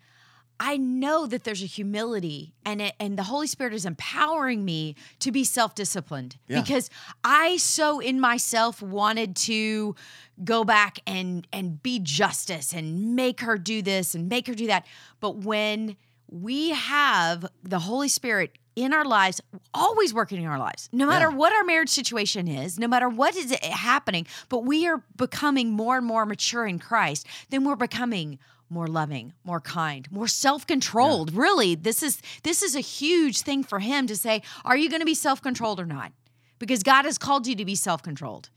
"I 0.64 0.76
know 0.76 1.26
that 1.26 1.42
there's 1.42 1.62
a 1.62 1.66
humility, 1.66 2.54
and 2.64 2.80
it, 2.80 2.94
and 3.00 3.18
the 3.18 3.24
Holy 3.24 3.48
Spirit 3.48 3.74
is 3.74 3.84
empowering 3.84 4.64
me 4.64 4.94
to 5.18 5.32
be 5.32 5.42
self-disciplined 5.42 6.36
Yeah. 6.46 6.60
because 6.60 6.88
I 7.24 7.56
so 7.56 7.98
in 7.98 8.20
myself 8.20 8.80
wanted 8.80 9.34
to 9.50 9.96
go 10.44 10.62
back 10.62 11.00
and 11.06 11.46
and 11.52 11.82
be 11.82 11.98
justice 11.98 12.72
and 12.72 13.16
make 13.16 13.40
her 13.40 13.58
do 13.58 13.82
this 13.82 14.14
and 14.14 14.28
make 14.28 14.46
her 14.46 14.54
do 14.54 14.68
that. 14.68 14.86
But 15.18 15.38
when 15.38 15.96
we 16.30 16.70
have 16.70 17.44
the 17.64 17.80
Holy 17.80 18.08
Spirit 18.08 18.56
in 18.76 18.94
our 18.94 19.04
lives, 19.04 19.40
always 19.74 20.14
working 20.14 20.40
in 20.42 20.48
our 20.48 20.58
lives, 20.58 20.88
no 20.92 21.06
matter 21.06 21.28
Yeah. 21.30 21.36
what 21.36 21.52
our 21.52 21.64
marriage 21.64 21.90
situation 21.90 22.46
is, 22.48 22.78
no 22.78 22.86
matter 22.88 23.08
what 23.08 23.36
is 23.36 23.50
happening, 23.62 24.26
but 24.48 24.60
we 24.64 24.86
are 24.86 25.02
becoming 25.16 25.70
more 25.72 25.98
and 25.98 26.06
more 26.06 26.24
mature 26.24 26.66
in 26.66 26.78
Christ, 26.78 27.26
then 27.50 27.64
we're 27.64 27.76
becoming 27.76 28.38
more 28.72 28.86
loving, 28.86 29.32
more 29.44 29.60
kind, 29.60 30.10
more 30.10 30.26
self-controlled. 30.26 31.34
Really, 31.34 31.74
this 31.74 32.02
is 32.02 32.20
this 32.42 32.62
is 32.62 32.74
a 32.74 32.80
huge 32.80 33.42
thing 33.42 33.62
for 33.62 33.78
him 33.78 34.06
to 34.06 34.16
say, 34.16 34.42
are 34.64 34.76
you 34.76 34.88
going 34.88 35.00
to 35.00 35.06
be 35.06 35.14
self-controlled 35.14 35.78
or 35.78 35.86
not? 35.86 36.12
Because 36.58 36.82
God 36.82 37.04
has 37.04 37.18
called 37.18 37.46
you 37.46 37.54
to 37.56 37.64
be 37.64 37.74
self-controlled. 37.74 38.48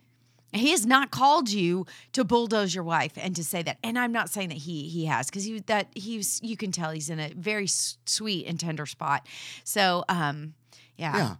He 0.53 0.71
has 0.71 0.85
not 0.85 1.11
called 1.11 1.49
you 1.49 1.85
to 2.13 2.23
bulldoze 2.23 2.73
your 2.73 2.83
wife 2.85 3.11
and 3.17 3.35
to 3.35 3.43
say 3.43 3.61
that. 3.63 3.77
And 3.83 3.99
I'm 3.99 4.13
not 4.13 4.29
saying 4.29 4.49
that 4.49 4.59
he 4.59 4.87
he 4.87 5.05
has 5.05 5.27
because 5.29 5.43
he 5.43 5.59
that 5.61 5.87
he's 5.95 6.39
you 6.41 6.55
can 6.55 6.71
tell 6.71 6.91
he's 6.91 7.09
in 7.09 7.19
a 7.19 7.29
very 7.35 7.67
sweet 7.67 8.47
and 8.47 8.57
tender 8.57 8.85
spot. 8.85 9.27
So 9.65 10.05
um 10.07 10.53
yeah. 10.95 11.17
Yeah. 11.17 11.35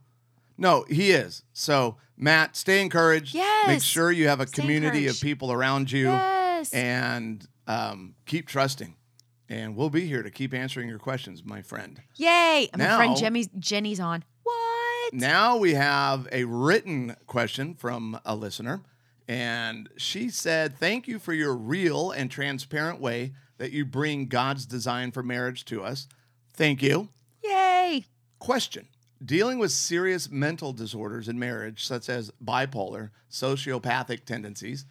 No, 0.58 0.86
he 0.90 1.12
is. 1.12 1.44
So, 1.54 1.98
Matt, 2.18 2.56
stay 2.56 2.82
encouraged. 2.82 3.34
Yes. 3.36 3.68
Make 3.68 3.82
sure 3.82 4.12
you 4.12 4.28
have 4.28 4.40
a 4.40 4.48
Stay 4.48 4.62
community 4.62 5.08
of 5.08 5.20
people 5.22 5.52
around 5.52 5.92
you 5.92 6.08
Yes. 6.08 6.74
and 6.74 7.46
um, 7.68 8.16
keep 8.26 8.48
trusting. 8.48 8.96
And 9.48 9.76
we'll 9.76 9.92
be 9.92 10.08
here 10.08 10.24
to 10.24 10.32
keep 10.32 10.54
answering 10.54 10.90
your 10.90 10.98
questions, 11.00 11.44
my 11.44 11.62
friend. 11.62 12.02
Yay. 12.16 12.70
My 12.76 12.84
Now- 12.84 12.98
friend 12.98 13.16
Jenny's 13.18 13.48
Jenny's 13.60 14.00
on. 14.00 14.24
What? 14.44 15.14
Now 15.14 15.58
we 15.58 15.76
have 15.76 16.28
a 16.32 16.46
written 16.46 17.16
question 17.28 17.76
from 17.76 18.20
a 18.26 18.36
listener. 18.36 18.82
And 19.28 19.90
she 19.98 20.30
said, 20.30 20.78
Thank 20.78 21.08
you 21.08 21.20
for 21.20 21.34
your 21.34 21.56
real 21.56 22.12
and 22.12 22.30
transparent 22.32 23.00
way 23.00 23.34
that 23.58 23.72
you 23.72 23.86
bring 23.86 24.28
God's 24.28 24.66
design 24.66 25.12
for 25.12 25.24
marriage 25.24 25.64
to 25.66 25.84
us. 25.84 26.08
Thank 26.54 26.82
you. 26.82 27.10
Yay. 27.44 28.06
Question 28.40 28.88
Dealing 29.24 29.58
with 29.60 29.72
serious 29.72 30.30
mental 30.30 30.74
disorders 30.74 31.28
in 31.30 31.40
marriage, 31.40 31.86
such 31.86 32.10
as 32.10 32.32
bipolar, 32.44 33.12
sociopathic 33.32 34.26
tendencies, 34.26 34.86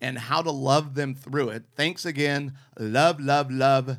and 0.00 0.18
how 0.18 0.42
to 0.42 0.50
love 0.50 0.94
them 0.94 1.14
through 1.14 1.50
it. 1.50 1.64
Thanks 1.76 2.04
again. 2.06 2.54
Love, 2.78 3.20
love, 3.20 3.50
love, 3.50 3.98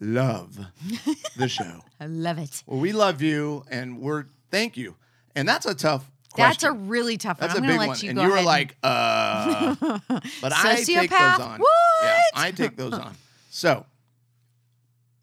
love 0.00 0.58
the 1.36 1.48
show. 1.48 1.80
I 2.00 2.06
love 2.06 2.38
it. 2.38 2.62
Well, 2.66 2.80
we 2.80 2.92
love 2.92 3.22
you 3.22 3.64
and 3.70 4.00
we're 4.00 4.26
thank 4.50 4.76
you. 4.76 4.96
And 5.34 5.48
that's 5.48 5.66
a 5.66 5.74
tough 5.74 6.10
That's 6.36 6.62
a 6.64 6.72
really 6.72 7.16
tough 7.16 7.40
one. 7.40 7.48
That's 7.48 7.58
I'm 7.58 7.64
a 7.64 7.68
big 7.68 7.78
let 7.78 7.88
one. 7.88 7.98
you 8.00 8.08
and 8.10 8.16
go 8.18 8.24
you 8.24 8.30
were 8.30 8.36
and- 8.36 8.46
like, 8.46 8.76
uh 8.82 9.74
but 10.40 10.52
I 10.52 10.82
take 10.84 11.10
those 11.10 11.40
on. 11.40 11.58
What? 11.60 11.68
Yeah, 12.02 12.20
I 12.34 12.50
take 12.52 12.76
those 12.76 12.92
on. 12.94 13.14
So 13.50 13.86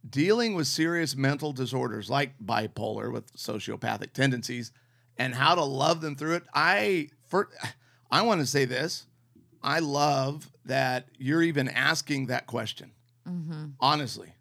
dealing 0.07 0.53
with 0.55 0.67
serious 0.67 1.15
mental 1.15 1.53
disorders 1.53 2.09
like 2.09 2.33
bipolar 2.43 3.11
with 3.11 3.31
sociopathic 3.35 4.13
tendencies 4.13 4.71
and 5.17 5.33
how 5.35 5.55
to 5.55 5.63
love 5.63 6.01
them 6.01 6.15
through 6.15 6.35
it. 6.35 6.43
I 6.53 7.09
for 7.27 7.49
I 8.11 8.21
want 8.23 8.41
to 8.41 8.47
say 8.47 8.65
this. 8.65 9.07
I 9.63 9.79
love 9.79 10.51
that 10.65 11.07
you're 11.17 11.41
even 11.41 11.69
asking 11.69 12.27
that 12.27 12.45
question. 12.47 12.91
Mm-hmm. 13.27 13.65
Honestly. 13.79 14.33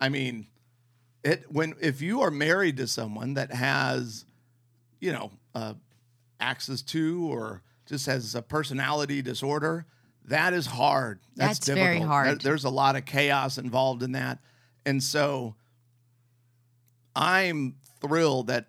I 0.00 0.08
mean, 0.08 0.46
it 1.22 1.44
when 1.50 1.74
if 1.80 2.00
you 2.00 2.22
are 2.22 2.30
married 2.30 2.78
to 2.78 2.86
someone 2.86 3.34
that 3.34 3.52
has, 3.52 4.24
you 5.00 5.12
know, 5.12 5.30
uh, 5.54 5.74
access 6.40 6.80
to 6.80 7.30
or 7.30 7.62
just 7.86 8.06
has 8.06 8.34
a 8.34 8.40
personality 8.40 9.20
disorder, 9.20 9.84
that 10.24 10.54
is 10.54 10.64
hard. 10.66 11.20
That's, 11.36 11.58
That's 11.58 11.68
very 11.78 11.96
difficult. 11.96 12.08
hard. 12.08 12.26
There- 12.28 12.36
There's 12.36 12.64
a 12.64 12.70
lot 12.70 12.96
of 12.96 13.04
chaos 13.04 13.58
involved 13.58 14.02
in 14.02 14.12
that, 14.12 14.38
and 14.86 15.02
so 15.02 15.56
I'm 17.14 17.74
thrilled 18.00 18.46
that 18.46 18.66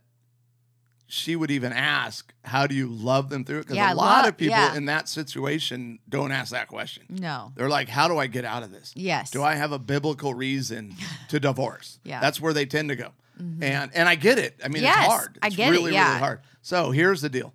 she 1.11 1.35
would 1.35 1.51
even 1.51 1.73
ask, 1.73 2.33
"How 2.45 2.67
do 2.67 2.73
you 2.73 2.87
love 2.87 3.29
them 3.29 3.43
through 3.43 3.59
it?" 3.59 3.61
Because 3.63 3.75
Yeah, 3.75 3.93
a 3.93 3.95
lot 3.95 4.23
lo- 4.23 4.29
of 4.29 4.37
people 4.37 4.55
yeah. 4.57 4.75
in 4.75 4.85
that 4.85 5.09
situation 5.09 5.99
don't 6.07 6.31
ask 6.31 6.51
that 6.51 6.67
question. 6.67 7.03
No. 7.09 7.51
They're 7.55 7.69
like, 7.69 7.89
"How 7.89 8.07
do 8.07 8.17
I 8.17 8.27
get 8.27 8.45
out 8.45 8.63
of 8.63 8.71
this?" 8.71 8.93
Yes. 8.95 9.29
Do 9.31 9.43
I 9.43 9.55
have 9.55 9.71
a 9.71 9.79
biblical 9.79 10.33
reason 10.33 10.95
to 11.29 11.39
divorce? 11.39 11.99
Yeah. 12.03 12.15
Mm-hmm. 12.15 12.21
That's 12.23 12.39
where 12.41 12.53
they 12.53 12.65
tend 12.65 12.89
to 12.89 12.95
go. 12.95 13.09
And 13.39 13.89
and 13.95 14.07
I 14.07 14.15
get 14.15 14.37
it. 14.37 14.59
I 14.63 14.67
mean, 14.67 14.83
Yes, 14.83 14.97
it's 14.99 15.07
hard. 15.07 15.39
I 15.41 15.47
It's 15.47 15.55
get 15.55 15.69
it, 15.69 15.71
really, 15.71 15.93
yeah. 15.93 16.09
really 16.09 16.19
hard. 16.19 16.41
So 16.61 16.91
here's 16.91 17.21
the 17.21 17.29
deal. 17.29 17.53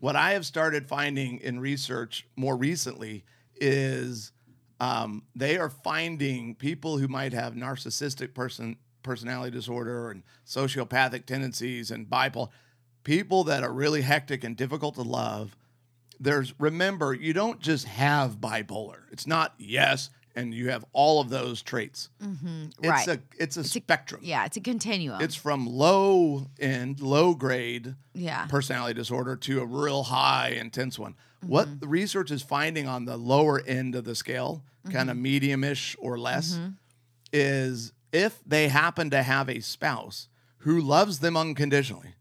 What 0.00 0.16
I 0.16 0.32
have 0.32 0.44
started 0.44 0.88
finding 0.88 1.38
in 1.38 1.60
research 1.60 2.26
more 2.34 2.56
recently 2.56 3.24
is 3.60 4.32
um, 4.80 5.22
they 5.36 5.56
are 5.56 5.70
finding 5.70 6.54
people 6.56 6.98
who 6.98 7.06
might 7.08 7.32
have 7.32 7.54
narcissistic 7.54 8.34
person 8.34 8.76
personality 9.04 9.52
disorder 9.52 10.10
and 10.10 10.22
sociopathic 10.44 11.24
tendencies 11.24 11.90
and 11.92 12.08
bipolar 12.10 12.48
people 13.04 13.44
that 13.44 13.62
are 13.62 13.72
really 13.72 14.02
hectic 14.02 14.44
and 14.44 14.56
difficult 14.56 14.94
to 14.96 15.02
love 15.02 15.56
there's 16.20 16.52
remember 16.58 17.14
you 17.14 17.32
don't 17.32 17.60
just 17.60 17.86
have 17.86 18.38
bipolar 18.40 19.00
it's 19.12 19.26
not 19.26 19.54
yes 19.58 20.10
and 20.34 20.52
you 20.54 20.68
have 20.70 20.84
all 20.92 21.20
of 21.20 21.30
those 21.30 21.62
traits 21.62 22.10
it's 22.20 22.26
Mm-hmm. 22.42 22.88
right. 22.88 23.08
a 23.08 23.20
it's 23.38 23.56
a 23.56 23.64
spectrum 23.64 24.20
yeah, 24.24 24.44
it's 24.44 24.56
a 24.56 24.60
continuum. 24.60 25.20
it's 25.20 25.34
from 25.36 25.66
low 25.66 26.46
end 26.60 27.00
low 27.00 27.34
grade 27.34 27.94
yeah. 28.14 28.46
personality 28.46 28.94
disorder 28.94 29.36
to 29.36 29.60
a 29.60 29.64
real 29.66 30.02
high 30.04 30.50
intense 30.50 30.98
one 30.98 31.14
Mm-hmm. 31.40 31.52
what 31.52 31.80
the 31.80 31.86
research 31.86 32.32
is 32.32 32.42
finding 32.42 32.88
on 32.88 33.04
the 33.04 33.16
lower 33.16 33.60
end 33.64 33.94
of 33.94 34.02
the 34.04 34.14
scale 34.16 34.64
kind 34.92 35.08
of 35.10 35.14
Mm-hmm. 35.14 35.22
medium-ish 35.22 35.94
or 36.00 36.18
less 36.18 36.58
is 37.32 37.92
if 38.12 38.40
they 38.46 38.68
happen 38.68 39.10
to 39.10 39.22
have 39.22 39.48
a 39.48 39.60
spouse 39.60 40.28
who 40.58 40.80
loves 40.80 41.20
them 41.20 41.36
unconditionally 41.36 42.14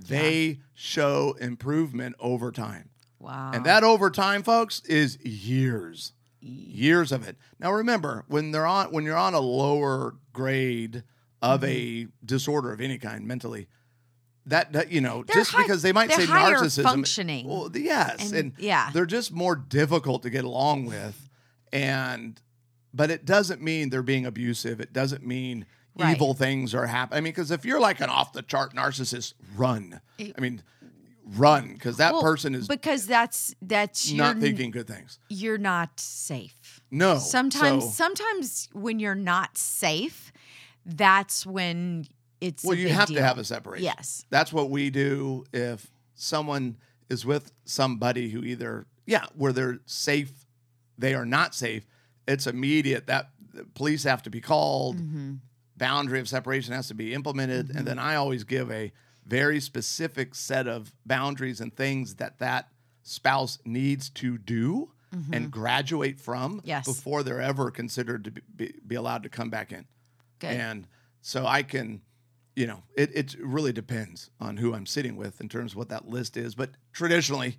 they 0.00 0.60
show 0.74 1.36
improvement 1.40 2.16
over 2.18 2.50
time 2.50 2.90
wow. 3.22 3.52
and 3.54 3.64
that 3.64 3.84
over 3.84 4.10
time, 4.10 4.42
folks, 4.42 4.80
is 4.80 5.18
years, 5.24 6.12
years 6.40 7.12
of 7.12 7.26
it. 7.26 7.36
Now, 7.58 7.72
remember 7.72 8.24
when 8.28 8.50
they're 8.50 8.66
on 8.66 8.92
when 8.92 9.04
you're 9.04 9.16
on 9.16 9.34
a 9.34 9.40
lower 9.40 10.16
grade 10.32 11.04
of 11.40 11.60
mm-hmm. 11.62 12.08
a 12.10 12.26
disorder 12.26 12.72
of 12.72 12.80
any 12.80 12.98
kind 12.98 13.26
mentally, 13.26 13.68
that, 14.46 14.72
that 14.72 14.90
you 14.90 15.00
know, 15.00 15.24
They're 15.24 15.36
just 15.36 15.52
high- 15.52 15.62
because 15.62 15.82
they 15.82 15.92
might 15.92 16.10
say 16.12 16.26
narcissism, 16.26 16.82
functioning. 16.82 17.48
well, 17.48 17.70
yes, 17.74 18.30
And- 18.30 18.38
and, 18.38 18.52
yeah. 18.58 18.90
they're 18.92 19.06
just 19.06 19.32
more 19.32 19.56
difficult 19.56 20.22
to 20.24 20.30
get 20.30 20.44
along 20.44 20.86
with, 20.86 21.28
and 21.72 22.40
but 22.94 23.10
it 23.10 23.24
doesn't 23.24 23.62
mean 23.62 23.88
they're 23.88 24.02
being 24.02 24.26
abusive. 24.26 24.78
It 24.78 24.92
doesn't 24.92 25.26
mean 25.26 25.64
Right. 25.98 26.14
evil 26.16 26.32
things 26.34 26.74
are 26.74 26.86
happening. 26.86 27.18
I 27.18 27.20
mean, 27.20 27.32
because 27.32 27.50
if 27.50 27.64
you're 27.64 27.80
like 27.80 28.00
an 28.00 28.08
off 28.08 28.32
the 28.32 28.42
chart 28.42 28.74
narcissist, 28.74 29.34
run. 29.56 30.00
I 30.18 30.40
mean, 30.40 30.62
run 31.36 31.72
because 31.74 31.98
that 31.98 32.12
Well, 32.14 32.22
person 32.22 32.54
is 32.54 32.66
because 32.66 33.06
that's 33.06 33.54
that's 33.62 34.10
not 34.12 34.38
thinking 34.38 34.70
good 34.70 34.86
things. 34.86 35.18
you're 35.28 35.58
not 35.58 36.00
safe. 36.00 36.80
No. 36.90 37.18
Sometimes 37.18 37.84
So- 37.84 37.90
sometimes 37.90 38.68
when 38.72 38.98
you're 38.98 39.14
not 39.14 39.56
safe, 39.58 40.32
that's 40.86 41.44
when 41.46 42.06
it's 42.40 42.64
well, 42.64 42.76
you 42.76 42.88
have 42.88 43.08
deal. 43.08 43.16
to 43.18 43.22
have 43.22 43.38
a 43.38 43.44
separation. 43.44 43.84
Yes. 43.84 44.24
That's 44.30 44.52
what 44.52 44.70
we 44.70 44.90
do 44.90 45.44
if 45.52 45.90
someone 46.14 46.76
is 47.08 47.24
with 47.26 47.52
somebody 47.64 48.30
who 48.30 48.42
either, 48.42 48.86
yeah, 49.06 49.26
where 49.36 49.52
they're 49.52 49.78
safe, 49.86 50.46
they 50.98 51.14
are 51.14 51.26
not 51.26 51.54
safe. 51.54 51.86
It's 52.26 52.46
immediate 52.46 53.06
that 53.06 53.30
the 53.54 53.64
police 53.64 54.02
have 54.04 54.22
to 54.22 54.30
be 54.30 54.40
called, 54.40 54.96
Mm-hmm. 54.96 55.34
Boundary 55.76 56.20
of 56.20 56.28
separation 56.28 56.74
has 56.74 56.88
to 56.88 56.94
be 56.94 57.14
implemented. 57.14 57.70
And 57.74 57.86
then 57.86 57.98
I 57.98 58.14
always 58.16 58.44
give 58.44 58.70
a 58.70 58.92
very 59.26 59.60
specific 59.60 60.34
set 60.34 60.66
of 60.66 60.92
boundaries 61.06 61.60
and 61.60 61.74
things 61.74 62.16
that 62.16 62.38
that 62.40 62.68
spouse 63.02 63.58
needs 63.64 64.10
to 64.10 64.38
do 64.38 64.90
and 65.30 65.50
graduate 65.50 66.18
from 66.18 66.58
Mm-hmm. 66.58 66.68
Yes. 66.68 66.86
before 66.86 67.22
they're 67.22 67.40
ever 67.40 67.70
considered 67.70 68.24
to 68.24 68.30
be, 68.30 68.40
be, 68.56 68.74
be 68.86 68.94
allowed 68.94 69.22
to 69.24 69.28
come 69.28 69.50
back 69.50 69.70
in. 69.70 69.84
Good. 70.38 70.52
And 70.52 70.86
so 71.20 71.46
I 71.46 71.62
can, 71.62 72.00
you 72.56 72.66
know, 72.66 72.82
it, 72.96 73.10
it 73.14 73.36
really 73.38 73.72
depends 73.74 74.30
on 74.40 74.56
who 74.56 74.72
I'm 74.74 74.86
sitting 74.86 75.16
with 75.16 75.40
in 75.42 75.50
terms 75.50 75.72
of 75.72 75.76
what 75.78 75.90
that 75.90 76.08
list 76.08 76.38
is. 76.38 76.54
But 76.54 76.70
traditionally, 76.94 77.58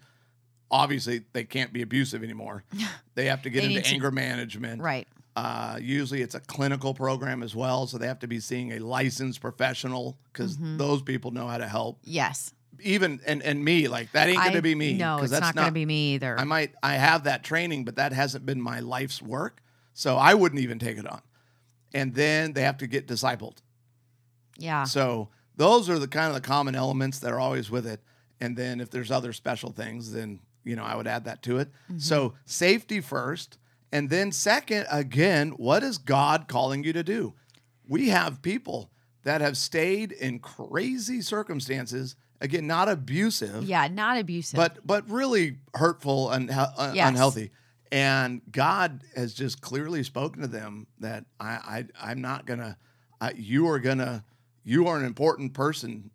obviously, 0.71 1.25
they 1.33 1.43
can't 1.43 1.71
be 1.71 1.81
abusive 1.83 2.23
anymore. 2.23 2.63
They 3.15 3.25
have 3.25 3.43
to 3.43 3.51
get 3.51 3.63
into 3.63 3.75
need 3.75 3.85
to- 3.85 3.91
anger 3.93 4.09
management. 4.09 4.81
Right. 4.81 5.07
Uh, 5.35 5.79
usually, 5.81 6.21
it's 6.21 6.35
a 6.35 6.39
clinical 6.39 6.93
program 6.93 7.41
as 7.41 7.55
well. 7.55 7.87
So 7.87 7.97
they 7.97 8.07
have 8.07 8.19
to 8.19 8.27
be 8.27 8.39
seeing 8.39 8.73
a 8.73 8.79
licensed 8.79 9.41
professional 9.41 10.17
because 10.31 10.57
Mm-hmm. 10.57 10.77
those 10.77 11.01
people 11.01 11.31
know 11.31 11.47
how 11.47 11.57
to 11.57 11.67
help. 11.67 11.99
Yes. 12.03 12.53
Even, 12.81 13.19
and, 13.25 13.41
and 13.41 13.63
me, 13.63 13.87
like, 13.87 14.11
that 14.11 14.27
ain't 14.27 14.37
going 14.37 14.49
I- 14.49 14.53
to 14.53 14.61
be 14.61 14.75
me. 14.75 14.93
No, 14.93 15.19
it's 15.19 15.31
that's 15.31 15.41
not, 15.41 15.55
going 15.55 15.67
to 15.67 15.71
be 15.73 15.85
me 15.85 16.15
either. 16.15 16.37
I 16.39 16.43
might 16.43 16.73
I 16.83 16.93
have 16.95 17.23
that 17.23 17.43
training, 17.43 17.85
but 17.85 17.95
that 17.95 18.13
hasn't 18.13 18.45
been 18.45 18.61
my 18.61 18.79
life's 18.79 19.21
work. 19.21 19.61
So 19.93 20.17
I 20.17 20.33
wouldn't 20.33 20.61
even 20.61 20.79
take 20.79 20.97
it 20.97 21.07
on. 21.07 21.21
And 21.93 22.13
then 22.15 22.53
they 22.53 22.61
have 22.63 22.77
to 22.79 22.87
get 22.87 23.07
discipled. 23.07 23.57
yeah. 24.57 24.83
So 24.85 25.29
those 25.55 25.89
are 25.89 25.99
the 25.99 26.07
kind 26.07 26.27
of 26.29 26.33
the 26.33 26.41
common 26.41 26.75
elements 26.75 27.19
that 27.19 27.31
are 27.31 27.39
always 27.39 27.69
with 27.69 27.85
it. 27.85 28.01
And 28.41 28.57
then 28.57 28.81
if 28.81 28.89
there's 28.89 29.11
other 29.11 29.33
special 29.33 29.71
things, 29.71 30.11
then 30.11 30.39
you 30.63 30.75
know 30.75 30.83
I 30.83 30.95
would 30.95 31.07
add 31.07 31.25
that 31.25 31.41
to 31.43 31.59
it. 31.59 31.69
So 31.97 32.33
safety 32.45 32.99
first, 33.01 33.57
and 33.93 34.09
then 34.09 34.31
second, 34.33 34.87
again, 34.91 35.51
what 35.51 35.83
is 35.83 35.97
God 35.97 36.47
calling 36.49 36.83
you 36.83 36.91
to 36.93 37.03
do? 37.03 37.35
We 37.87 38.09
have 38.09 38.41
people 38.41 38.89
that 39.23 39.39
have 39.39 39.55
stayed 39.55 40.11
in 40.11 40.39
crazy 40.39 41.21
circumstances, 41.21 42.15
again, 42.41 42.67
not 42.67 42.89
abusive, 42.89 43.63
yeah. 43.63 43.87
Not 43.87 44.17
abusive. 44.17 44.57
but 44.57 44.85
but 44.85 45.09
really 45.09 45.59
hurtful 45.75 46.31
and 46.31 46.49
un- 46.49 46.95
Yes. 46.95 47.07
unhealthy. 47.09 47.51
And 47.91 48.41
God 48.51 49.03
has 49.15 49.33
just 49.35 49.61
clearly 49.61 50.01
spoken 50.03 50.41
to 50.41 50.47
them 50.47 50.87
that 50.99 51.25
I, 51.39 51.85
I 52.01 52.11
I'm 52.11 52.21
not 52.21 52.45
gonna. 52.47 52.77
I, 53.21 53.31
you 53.37 53.67
are 53.69 53.79
gonna. 53.79 54.25
You 54.63 54.87
are 54.87 54.97
an 54.97 55.05
important 55.05 55.53
person 55.53 56.09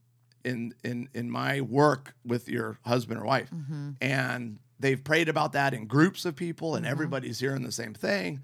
in 0.44 0.74
in 0.82 1.08
in 1.14 1.30
my 1.30 1.60
work 1.60 2.14
with 2.24 2.48
your 2.48 2.78
husband 2.84 3.20
or 3.20 3.24
wife. 3.24 3.50
Mm-hmm. 3.50 3.90
And 4.00 4.58
they've 4.80 5.02
prayed 5.02 5.28
about 5.28 5.52
that 5.52 5.74
in 5.74 5.86
groups 5.86 6.24
of 6.24 6.36
people, 6.36 6.70
Mm-hmm. 6.70 6.76
and 6.78 6.86
everybody's 6.86 7.38
hearing 7.40 7.62
the 7.62 7.72
same 7.72 7.94
thing. 7.94 8.40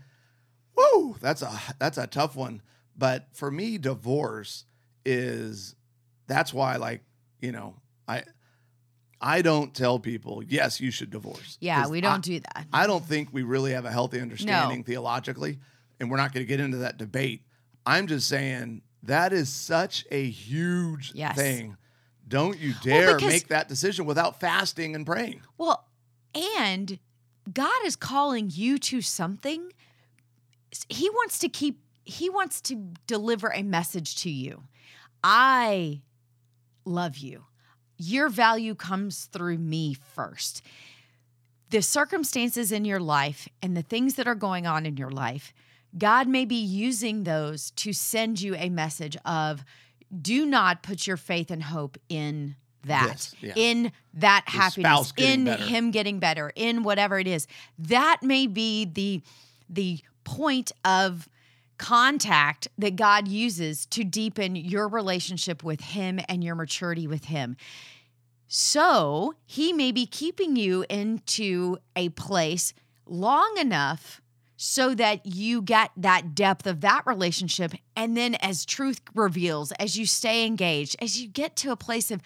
Woo, 0.77 1.17
that's 1.21 1.43
a 1.43 1.61
that's 1.79 1.99
a 1.99 2.07
tough 2.07 2.35
one. 2.37 2.63
But 2.97 3.29
for 3.33 3.51
me, 3.51 3.79
divorce 3.79 4.65
is 5.05 5.75
that's 6.27 6.53
why 6.55 6.77
like 6.77 7.03
you 7.41 7.53
know 7.53 7.77
I 8.09 8.23
I 9.21 9.43
don't 9.43 9.75
tell 9.75 9.99
people 9.99 10.43
yes 10.47 10.81
you 10.81 10.91
should 10.91 11.11
divorce. 11.11 11.57
Yeah, 11.61 11.87
we 11.89 12.01
don't 12.01 12.23
do 12.25 12.41
that. 12.41 12.67
I 12.73 12.87
don't 12.87 13.05
think 13.05 13.29
we 13.33 13.43
really 13.43 13.73
have 13.73 13.85
a 13.85 13.91
healthy 13.91 14.21
understanding 14.21 14.85
theologically, 14.85 15.59
and 16.01 16.11
we're 16.11 16.17
not 16.17 16.33
going 16.33 16.45
to 16.45 16.49
get 16.49 16.61
into 16.61 16.79
that 16.79 16.99
debate. 16.99 17.43
I'm 17.87 18.07
just 18.07 18.29
saying 18.29 18.83
that 19.05 19.33
is 19.33 19.49
such 19.51 20.05
a 20.11 20.29
huge 20.29 21.13
Yes. 21.15 21.37
thing. 21.37 21.77
Don't 22.27 22.59
you 22.59 22.73
dare 22.83 23.15
because- 23.17 23.29
make 23.29 23.49
that 23.49 23.69
decision 23.69 24.07
without 24.07 24.41
fasting 24.41 24.95
and 24.95 25.05
praying. 25.05 25.43
Well, 25.59 25.87
and 26.35 26.99
God 27.53 27.85
is 27.85 27.97
calling 27.97 28.51
you 28.53 28.79
to 28.79 29.01
something. 29.01 29.73
He 30.89 31.11
wants 31.11 31.39
to 31.41 31.49
keep, 31.49 31.81
He 32.05 32.31
wants 32.31 32.61
to 32.63 32.93
deliver 33.07 33.49
a 33.49 33.63
message 33.63 34.17
to 34.23 34.31
you. 34.31 34.63
I 35.23 36.03
love 36.85 37.19
you. 37.19 37.45
Your 37.97 38.29
value 38.29 38.75
comes 38.75 39.27
through 39.27 39.59
me 39.59 39.95
first. 39.95 40.63
The 41.71 41.81
circumstances 41.81 42.73
in 42.73 42.85
your 42.85 43.01
life 43.01 43.49
and 43.63 43.77
the 43.77 43.83
things 43.83 44.15
that 44.15 44.29
are 44.29 44.35
going 44.35 44.67
on 44.67 44.87
in 44.87 44.97
your 44.97 45.11
life, 45.11 45.53
God 45.97 46.29
may 46.29 46.45
be 46.45 46.57
using 46.57 47.23
those 47.23 47.71
to 47.73 47.93
send 47.93 48.41
you 48.41 48.55
a 48.57 48.69
message 48.69 49.17
of 49.25 49.65
do 50.21 50.45
not 50.45 50.83
put 50.83 51.07
your 51.07 51.17
faith 51.17 51.51
and 51.51 51.63
hope 51.63 51.97
in 52.09 52.57
that, 52.87 53.13
This, 53.13 53.35
yeah. 53.41 53.53
in 53.57 53.93
that 54.15 54.45
spouse 54.49 54.77
happiness, 54.77 55.13
in 55.17 55.45
better. 55.45 55.63
him 55.63 55.91
getting 55.91 56.19
better, 56.19 56.53
in 56.55 56.83
whatever 56.83 57.19
it 57.19 57.27
is. 57.27 57.47
That 57.79 58.19
may 58.23 58.47
be 58.47 58.85
the 58.85 59.23
the 59.69 60.01
point 60.25 60.73
of 60.85 61.29
contact 61.79 62.69
that 62.79 62.97
God 62.97 63.27
uses 63.29 63.87
to 63.87 64.05
deepen 64.05 64.57
your 64.57 64.89
relationship 64.89 65.63
with 65.65 65.81
him 65.81 66.21
and 66.29 66.45
your 66.45 66.55
maturity 66.55 67.07
with 67.07 67.27
him. 67.27 67.57
So, 68.47 69.35
he 69.45 69.73
may 69.73 69.91
be 69.91 70.07
keeping 70.07 70.55
you 70.55 70.85
into 70.89 71.79
a 71.97 72.11
place 72.11 72.73
long 73.07 73.57
enough 73.59 74.21
so 74.57 74.95
that 74.95 75.27
you 75.27 75.61
get 75.61 75.91
that 75.97 76.35
depth 76.35 76.67
of 76.67 76.81
that 76.83 77.03
relationship. 77.07 77.73
And 77.97 78.17
then 78.17 78.37
as 78.37 78.65
truth 78.65 79.01
reveals, 79.15 79.73
as 79.73 79.99
you 79.99 80.07
stay 80.07 80.47
engaged, 80.47 80.97
as 81.03 81.21
you 81.21 81.29
get 81.29 81.57
to 81.57 81.73
a 81.73 81.77
place 81.77 82.11
of 82.11 82.23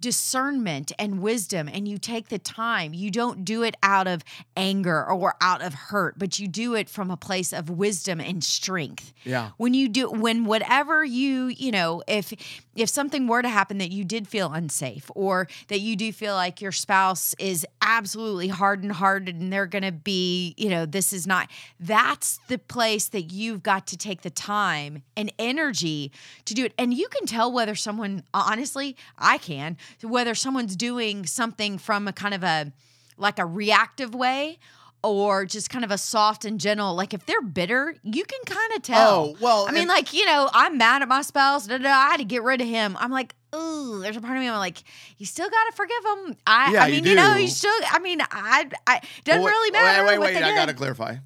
discernment 0.00 0.92
and 0.98 1.20
wisdom 1.20 1.68
and 1.68 1.88
you 1.88 1.98
take 1.98 2.28
the 2.28 2.38
time. 2.38 2.94
You 2.94 3.10
don't 3.10 3.44
do 3.44 3.62
it 3.62 3.76
out 3.82 4.06
of 4.06 4.24
anger 4.56 5.04
or 5.04 5.34
out 5.40 5.62
of 5.62 5.74
hurt 5.74 6.18
but 6.18 6.38
you 6.38 6.48
do 6.48 6.74
it 6.74 6.88
from 6.88 7.10
a 7.10 7.16
place 7.16 7.52
of 7.52 7.70
wisdom 7.70 8.20
and 8.20 8.42
strength. 8.42 9.12
Yeah. 9.24 9.50
when 9.56 9.74
you 9.74 9.88
do 9.88 10.10
when 10.10 10.44
whatever 10.44 11.04
you 11.04 11.46
you 11.48 11.70
know 11.70 12.02
if 12.06 12.32
if 12.74 12.88
something 12.88 13.26
were 13.26 13.42
to 13.42 13.48
happen 13.48 13.78
that 13.78 13.90
you 13.90 14.04
did 14.04 14.28
feel 14.28 14.52
unsafe 14.52 15.10
or 15.14 15.48
that 15.68 15.80
you 15.80 15.96
do 15.96 16.12
feel 16.12 16.34
like 16.34 16.60
your 16.60 16.72
spouse 16.72 17.34
is 17.38 17.66
absolutely 17.82 18.48
hardened 18.48 18.92
hearted 18.92 19.36
and 19.36 19.52
they're 19.52 19.66
going 19.66 19.82
to 19.82 19.92
be 19.92 20.54
you 20.56 20.68
know 20.68 20.86
this 20.86 21.12
is 21.12 21.26
not 21.26 21.50
that's 21.78 22.38
the 22.48 22.58
place 22.58 23.08
that 23.08 23.32
you've 23.32 23.62
got 23.62 23.86
to 23.88 23.96
take 23.96 24.22
the 24.22 24.30
time 24.30 25.02
and 25.16 25.32
energy 25.38 26.12
to 26.44 26.54
do 26.54 26.64
it. 26.64 26.72
And 26.78 26.94
you 26.94 27.08
can 27.08 27.26
tell 27.26 27.52
whether 27.52 27.74
someone 27.74 28.22
honestly 28.32 28.96
i 29.18 29.38
can 29.38 29.76
whether 30.02 30.34
someone's 30.34 30.76
doing 30.76 31.26
something 31.26 31.78
from 31.78 32.08
a 32.08 32.12
kind 32.12 32.34
of 32.34 32.42
a 32.42 32.72
like 33.16 33.38
a 33.38 33.46
reactive 33.46 34.14
way 34.14 34.58
or 35.02 35.44
just 35.44 35.70
kind 35.70 35.84
of 35.84 35.90
a 35.92 35.98
soft 35.98 36.44
and 36.44 36.58
gentle 36.60 36.94
like 36.94 37.14
if 37.14 37.24
they're 37.26 37.40
bitter 37.40 37.94
you 38.02 38.24
can 38.24 38.40
kind 38.44 38.72
of 38.72 38.78
oh, 38.78 38.82
tell 38.82 39.10
Oh, 39.20 39.36
well, 39.40 39.66
i 39.68 39.72
mean 39.72 39.86
like 39.88 40.12
you 40.12 40.24
know 40.26 40.48
i'm 40.52 40.76
mad 40.78 41.02
at 41.02 41.08
my 41.08 41.22
spouse 41.22 41.66
da, 41.68 41.78
da, 41.78 41.88
i 41.88 42.10
had 42.10 42.16
to 42.18 42.24
get 42.24 42.42
rid 42.42 42.60
of 42.60 42.66
him 42.66 42.96
i'm 43.00 43.10
like 43.12 43.34
ooh 43.54 44.00
there's 44.00 44.16
a 44.16 44.20
part 44.20 44.36
of 44.36 44.40
me 44.42 44.48
i'm 44.48 44.56
like 44.58 44.82
you 45.18 45.24
still 45.26 45.48
gotta 45.48 45.72
forgive 45.76 46.04
him 46.04 46.36
i 46.46 46.72
Yeah, 46.72 46.82
i 46.84 46.86
you 46.88 46.94
mean 46.96 47.04
you, 47.04 47.14
know 47.14 47.34
do. 47.34 47.42
you 47.42 47.48
still 47.48 47.72
i 47.92 47.98
mean 48.00 48.20
i 48.30 48.68
i 48.88 49.00
doesn't 49.24 49.42
Well, 49.42 49.52
really 49.52 49.70
matter 49.70 50.04
Wait, 50.04 50.18
wait, 50.18 50.34
wait. 50.34 50.42
I 50.42 50.48
did. 50.48 50.56
got 50.56 50.66
to 50.68 50.74
clarify 50.74 51.16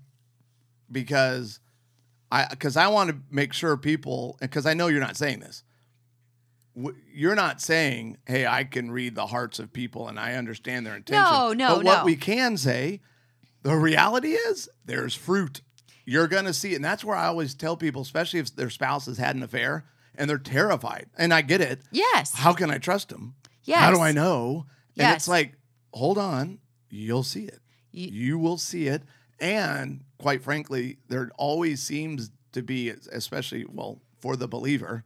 because 0.91 1.61
I 2.31 2.47
because 2.51 2.77
I 2.77 2.89
want 2.89 3.11
to 3.11 3.17
make 3.31 3.53
sure 3.53 3.77
people 3.77 4.37
because 4.41 4.67
I 4.67 4.75
know 4.75 4.87
you're 4.89 5.01
not 5.01 5.17
saying 5.17 5.41
this. 5.41 5.65
You're 7.13 7.35
not 7.35 7.61
saying, 7.61 8.17
"Hey, 8.27 8.47
I 8.47 8.65
can 8.65 8.91
read 8.91 9.15
the 9.15 9.27
hearts 9.27 9.59
of 9.59 9.73
people 9.73 10.09
and 10.09 10.19
I 10.19 10.35
understand 10.35 10.87
their 10.87 10.97
intention." 10.97 11.23
No, 11.31 11.53
no, 11.53 11.77
But 11.77 11.85
what 11.85 11.99
no. 12.01 12.05
we 12.05 12.17
can 12.17 12.57
say, 12.57 13.01
the 13.63 13.77
reality 13.77 14.31
is, 14.33 14.69
there's 14.85 15.15
fruit. 15.15 15.61
You're 16.05 16.29
gonna 16.29 16.53
see, 16.55 16.73
it. 16.73 16.77
and 16.77 16.85
that's 16.85 17.05
where 17.05 17.17
I 17.17 17.27
always 17.27 17.55
tell 17.55 17.77
people, 17.77 18.03
especially 18.03 18.41
if 18.41 18.55
their 18.57 18.71
spouse 18.71 19.07
has 19.07 19.19
had 19.19 19.37
an 19.37 19.43
affair 19.43 19.85
and 20.15 20.29
they're 20.29 20.39
terrified. 20.39 21.11
And 21.17 21.33
I 21.33 21.43
get 21.43 21.61
it. 21.61 21.81
yes 21.93 22.35
How 22.35 22.53
can 22.55 22.71
I 22.71 22.79
trust 22.79 23.11
them? 23.11 23.35
Yes. 23.65 23.79
How 23.79 23.93
do 23.93 24.01
I 24.01 24.13
know? 24.13 24.67
And 24.97 25.07
Yes. 25.07 25.17
it's 25.17 25.29
like, 25.29 25.55
hold 25.93 26.19
on, 26.19 26.59
you'll 26.91 27.23
see 27.23 27.45
it. 27.45 27.61
You- 27.93 28.09
You, 28.11 28.39
will 28.39 28.59
see 28.59 28.89
it. 28.89 29.03
And 29.39 30.05
quite 30.19 30.43
frankly, 30.43 30.99
there 31.09 31.31
always 31.37 31.83
seems 31.83 32.31
to 32.53 32.63
be, 32.63 32.89
especially, 32.91 33.65
well, 33.69 34.01
for 34.21 34.37
the 34.37 34.49
believer, 34.49 35.05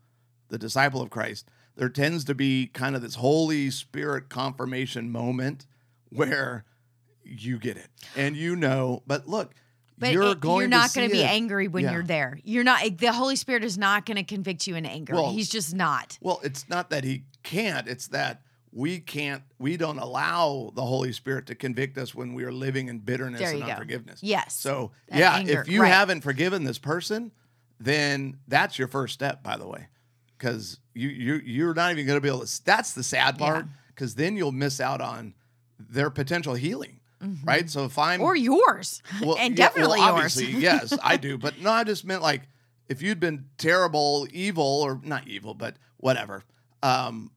the 0.48 0.58
disciple 0.58 1.00
of 1.02 1.10
Christ, 1.10 1.46
there 1.76 1.88
tends 1.88 2.24
to 2.24 2.34
be 2.34 2.66
kind 2.68 2.96
of 2.96 3.02
this 3.02 3.16
Holy 3.16 3.70
Spirit 3.70 4.28
confirmation 4.28 5.10
moment 5.10 5.66
where 6.10 6.64
you 7.24 7.58
get 7.58 7.76
it 7.76 7.88
and 8.16 8.36
you 8.36 8.54
know, 8.56 9.02
but 9.06 9.26
look, 9.28 9.52
but 9.98 10.12
you're 10.12 10.32
it- 10.32 10.40
going 10.40 10.60
you're 10.60 10.68
not 10.68 10.90
to 10.90 10.98
going 11.00 11.08
to 11.08 11.12
be 11.14 11.22
it. 11.22 11.26
angry 11.30 11.68
when 11.68 11.84
Yeah. 11.84 11.92
you're 11.92 12.02
there. 12.04 12.38
You're 12.44 12.64
not. 12.64 12.98
The 12.98 13.12
Holy 13.12 13.36
Spirit 13.36 13.64
is 13.64 13.76
not 13.76 14.06
going 14.06 14.16
to 14.16 14.22
convict 14.22 14.66
you 14.66 14.76
in 14.76 14.86
anger. 14.86 15.14
Well, 15.14 15.32
He's 15.32 15.48
just 15.48 15.74
not. 15.74 16.18
Well, 16.20 16.40
it's 16.44 16.68
not 16.68 16.90
that 16.90 17.02
he 17.04 17.24
can't, 17.42 17.88
it's 17.88 18.08
that 18.08 18.42
we 18.72 18.98
can't, 19.00 19.42
we 19.58 19.76
don't 19.78 19.98
allow 19.98 20.70
the 20.74 20.82
Holy 20.84 21.12
Spirit 21.12 21.46
to 21.46 21.54
convict 21.54 21.96
us 21.98 22.14
when 22.14 22.34
we 22.34 22.44
are 22.44 22.52
living 22.52 22.88
in 22.88 22.98
bitterness 22.98 23.40
and 23.40 23.60
go. 23.62 23.66
unforgiveness. 23.68 24.20
Yes. 24.22 24.54
So, 24.54 24.92
That 25.08 25.18
yeah, 25.18 25.34
anger, 25.36 25.62
if 25.62 25.68
you 25.68 25.80
right. 25.82 25.88
haven't 25.92 26.20
forgiven 26.20 26.64
this 26.64 26.78
person, 26.78 27.32
then 27.80 28.36
that's 28.46 28.78
your 28.78 28.88
first 28.88 29.14
step, 29.14 29.42
by 29.42 29.56
the 29.56 29.66
way. 29.66 29.86
Because 30.38 30.78
you, 30.94 31.08
you, 31.08 31.34
you're 31.44 31.74
not 31.74 31.92
even 31.92 32.06
going 32.06 32.16
to 32.16 32.20
be 32.20 32.28
able 32.28 32.44
to, 32.46 32.64
that's 32.64 32.92
the 32.92 33.02
sad 33.02 33.38
part, 33.38 33.66
because 33.88 34.14
then 34.14 34.36
you'll 34.36 34.52
miss 34.52 34.80
out 34.80 35.00
on 35.00 35.34
their 35.78 36.10
potential 36.10 36.54
healing, 36.54 37.00
right? 37.44 37.68
So 37.70 37.84
if 37.84 37.98
I'm, 37.98 38.20
Mm-hmm. 38.20 38.26
Or 38.26 38.36
yours, 38.36 39.02
well, 39.22 39.36
and 39.38 39.58
yeah, 39.58 39.66
definitely 39.66 39.98
well, 40.00 40.18
yours. 40.18 40.40
yes, 40.42 40.96
I 41.02 41.16
do. 41.16 41.38
But 41.46 41.60
no, 41.60 41.70
I 41.70 41.84
just 41.84 42.04
meant 42.04 42.22
like 42.22 42.42
if 42.88 43.02
you'd 43.02 43.20
been 43.20 43.46
terrible, 43.58 44.26
evil, 44.32 44.82
or 44.82 45.00
not 45.02 45.26
evil, 45.26 45.54
but 45.54 45.76
whatever. 45.98 46.44
Um, 46.82 47.30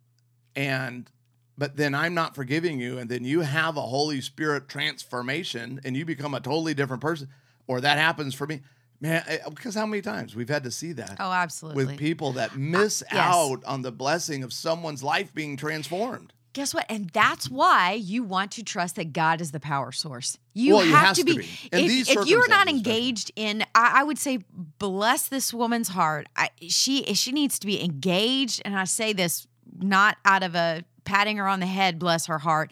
and 0.56 1.10
but 1.58 1.76
then 1.76 1.94
I'm 1.94 2.14
not 2.14 2.36
forgiving 2.36 2.80
you, 2.80 2.98
and 3.00 3.10
then 3.10 3.26
you 3.26 3.42
have 3.42 3.76
a 3.78 3.82
Holy 3.82 4.22
Spirit 4.22 4.70
transformation, 4.70 5.82
and 5.84 5.96
you 5.98 6.06
become 6.06 6.34
a 6.34 6.40
totally 6.40 6.74
different 6.74 7.02
person, 7.02 7.28
or 7.68 7.82
that 7.82 7.98
happens 7.98 8.34
for 8.34 8.48
me, 8.48 8.62
man. 9.02 9.24
eh, 9.28 9.38
Because 9.50 9.76
how 9.76 9.86
many 9.86 10.02
times 10.02 10.36
we've 10.36 10.50
had 10.50 10.64
to 10.64 10.72
see 10.72 10.92
that 10.94 11.18
oh, 11.20 11.32
absolutely. 11.32 11.86
with 11.86 11.98
people 11.98 12.34
that 12.34 12.56
miss 12.58 13.04
yes. 13.12 13.22
out 13.34 13.64
on 13.66 13.82
the 13.82 13.92
blessing 13.92 14.44
of 14.44 14.54
someone's 14.54 15.04
life 15.04 15.34
being 15.34 15.58
transformed. 15.58 16.34
Guess 16.54 16.74
what? 16.74 16.86
And 16.90 17.10
that's 17.12 17.48
why 17.48 17.94
you 17.94 18.24
want 18.24 18.52
to 18.54 18.64
trust 18.64 18.96
that 18.96 19.14
God 19.14 19.40
is 19.40 19.52
the 19.52 19.60
power 19.60 19.92
source. 19.92 20.38
You 20.56 20.78
Well, 20.78 20.86
have 20.88 21.16
to 21.16 21.22
to 21.24 21.26
be. 21.26 21.38
be. 21.38 21.48
In 21.72 21.86
If, 21.86 22.10
if 22.10 22.28
you're 22.28 22.48
not 22.50 22.68
engaged 22.68 23.32
in, 23.36 23.62
I, 23.76 24.00
I 24.00 24.04
would 24.04 24.18
say, 24.18 24.40
bless 24.80 25.28
this 25.28 25.54
woman's 25.54 25.90
heart. 25.90 26.28
I, 26.36 26.50
she 26.68 27.04
she 27.14 27.32
needs 27.32 27.60
to 27.60 27.68
be 27.68 27.82
engaged, 27.84 28.64
and 28.66 28.76
I 28.76 28.86
say 28.86 29.14
this 29.14 29.46
not 29.78 30.18
out 30.26 30.42
of 30.42 30.56
a 30.56 30.84
patting 31.06 31.38
her 31.38 31.48
on 31.48 31.60
the 31.60 31.68
head. 31.68 32.00
Bless 32.00 32.26
her 32.26 32.40
heart. 32.40 32.72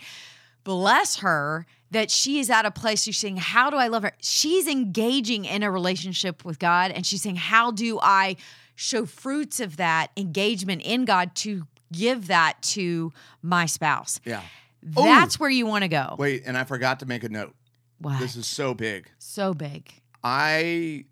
Bless 0.64 1.18
her 1.18 1.66
that 1.92 2.12
she 2.12 2.40
is 2.40 2.50
at 2.50 2.66
a 2.66 2.72
place 2.72 3.04
she's 3.04 3.18
saying, 3.18 3.38
How 3.38 3.70
do 3.70 3.78
I 3.78 3.88
love 3.88 4.04
her? 4.04 4.12
She's 4.22 4.68
engaging 4.68 5.46
in 5.46 5.64
a 5.64 5.72
relationship 5.72 6.44
with 6.44 6.60
God, 6.60 6.92
and 6.92 7.06
she's 7.06 7.22
saying, 7.22 7.38
How 7.38 7.72
do 7.72 8.00
I 8.02 8.36
show 8.76 9.06
fruits 9.06 9.60
of 9.60 9.78
that 9.78 10.12
engagement 10.18 10.82
in 10.84 11.06
God 11.06 11.36
to 11.36 11.68
give 11.92 12.28
that 12.28 12.62
to 12.62 13.14
my 13.42 13.66
spouse? 13.66 14.20
Yeah. 14.26 14.42
That's 14.82 15.40
where 15.40 15.50
you 15.50 15.66
want 15.66 15.84
to 15.84 15.88
go. 15.88 16.16
Wait, 16.18 16.44
and 16.46 16.58
I 16.58 16.64
forgot 16.64 17.00
to 17.00 17.06
make 17.06 17.24
a 17.24 17.30
note. 17.30 17.56
What? 18.00 18.20
This 18.20 18.36
is 18.36 18.46
so 18.46 18.74
big. 18.74 19.10
so 19.18 19.54
big. 19.54 19.92
I 20.24 21.06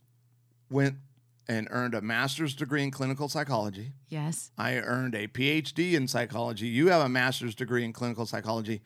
went 0.69 0.97
and 1.47 1.67
earned 1.71 1.93
a 1.93 2.01
master's 2.01 2.55
degree 2.55 2.83
in 2.83 2.91
clinical 2.91 3.29
psychology. 3.29 3.93
Yes. 4.07 4.51
I 4.57 4.77
earned 4.77 5.15
a 5.15 5.27
PhD 5.27 5.93
in 5.93 6.07
psychology. 6.07 6.67
You 6.67 6.87
have 6.87 7.01
a 7.01 7.09
master's 7.09 7.55
degree 7.55 7.83
in 7.83 7.93
clinical 7.93 8.25
psychology. 8.25 8.81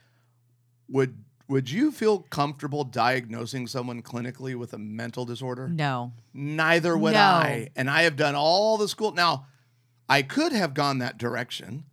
Would 0.89 1.23
would 1.50 1.70
you 1.70 1.92
feel 1.92 2.20
comfortable 2.30 2.84
diagnosing 2.86 3.68
someone 3.68 4.02
clinically 4.02 4.56
with 4.56 4.72
a 4.72 4.78
mental 4.78 5.26
disorder? 5.26 5.68
No. 5.68 6.14
Neither 6.34 6.96
would 6.98 7.14
No. 7.14 7.20
I. 7.20 7.70
And 7.76 7.90
I 7.90 8.04
have 8.04 8.16
done 8.16 8.36
all 8.36 8.78
the 8.78 8.88
school. 8.88 9.12
Now, 9.12 9.48
I 10.08 10.22
could 10.22 10.52
have 10.54 10.74
gone 10.74 11.00
that 11.00 11.18
direction 11.18 11.84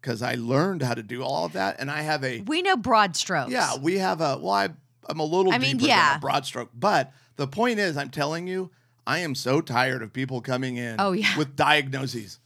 because 0.00 0.22
I 0.22 0.34
learned 0.34 0.82
how 0.82 0.94
to 0.94 1.02
do 1.02 1.22
all 1.22 1.44
of 1.44 1.52
that. 1.52 1.76
And 1.78 1.90
I 1.90 2.00
have 2.02 2.24
a 2.24 2.40
We 2.40 2.62
know 2.62 2.76
broad 2.76 3.14
strokes. 3.14 3.52
yeah, 3.52 3.76
we 3.76 3.98
have 3.98 4.20
a 4.20 4.38
well, 4.38 4.50
I, 4.50 4.70
I'm 5.08 5.20
a 5.20 5.24
little 5.24 5.52
I 5.52 5.58
mean, 5.58 5.78
yeah. 5.78 6.08
than 6.12 6.16
a 6.16 6.20
broad 6.20 6.44
stroke, 6.46 6.70
but 6.74 7.12
the 7.36 7.46
point 7.46 7.78
is, 7.78 7.96
I'm 7.96 8.10
telling 8.10 8.46
you, 8.46 8.70
I 9.06 9.18
am 9.18 9.34
so 9.34 9.60
tired 9.60 10.02
of 10.02 10.12
people 10.12 10.40
coming 10.40 10.76
in 10.76 10.96
Oh, 10.98 11.12
yeah. 11.12 11.36
with 11.36 11.54
diagnoses. 11.56 12.38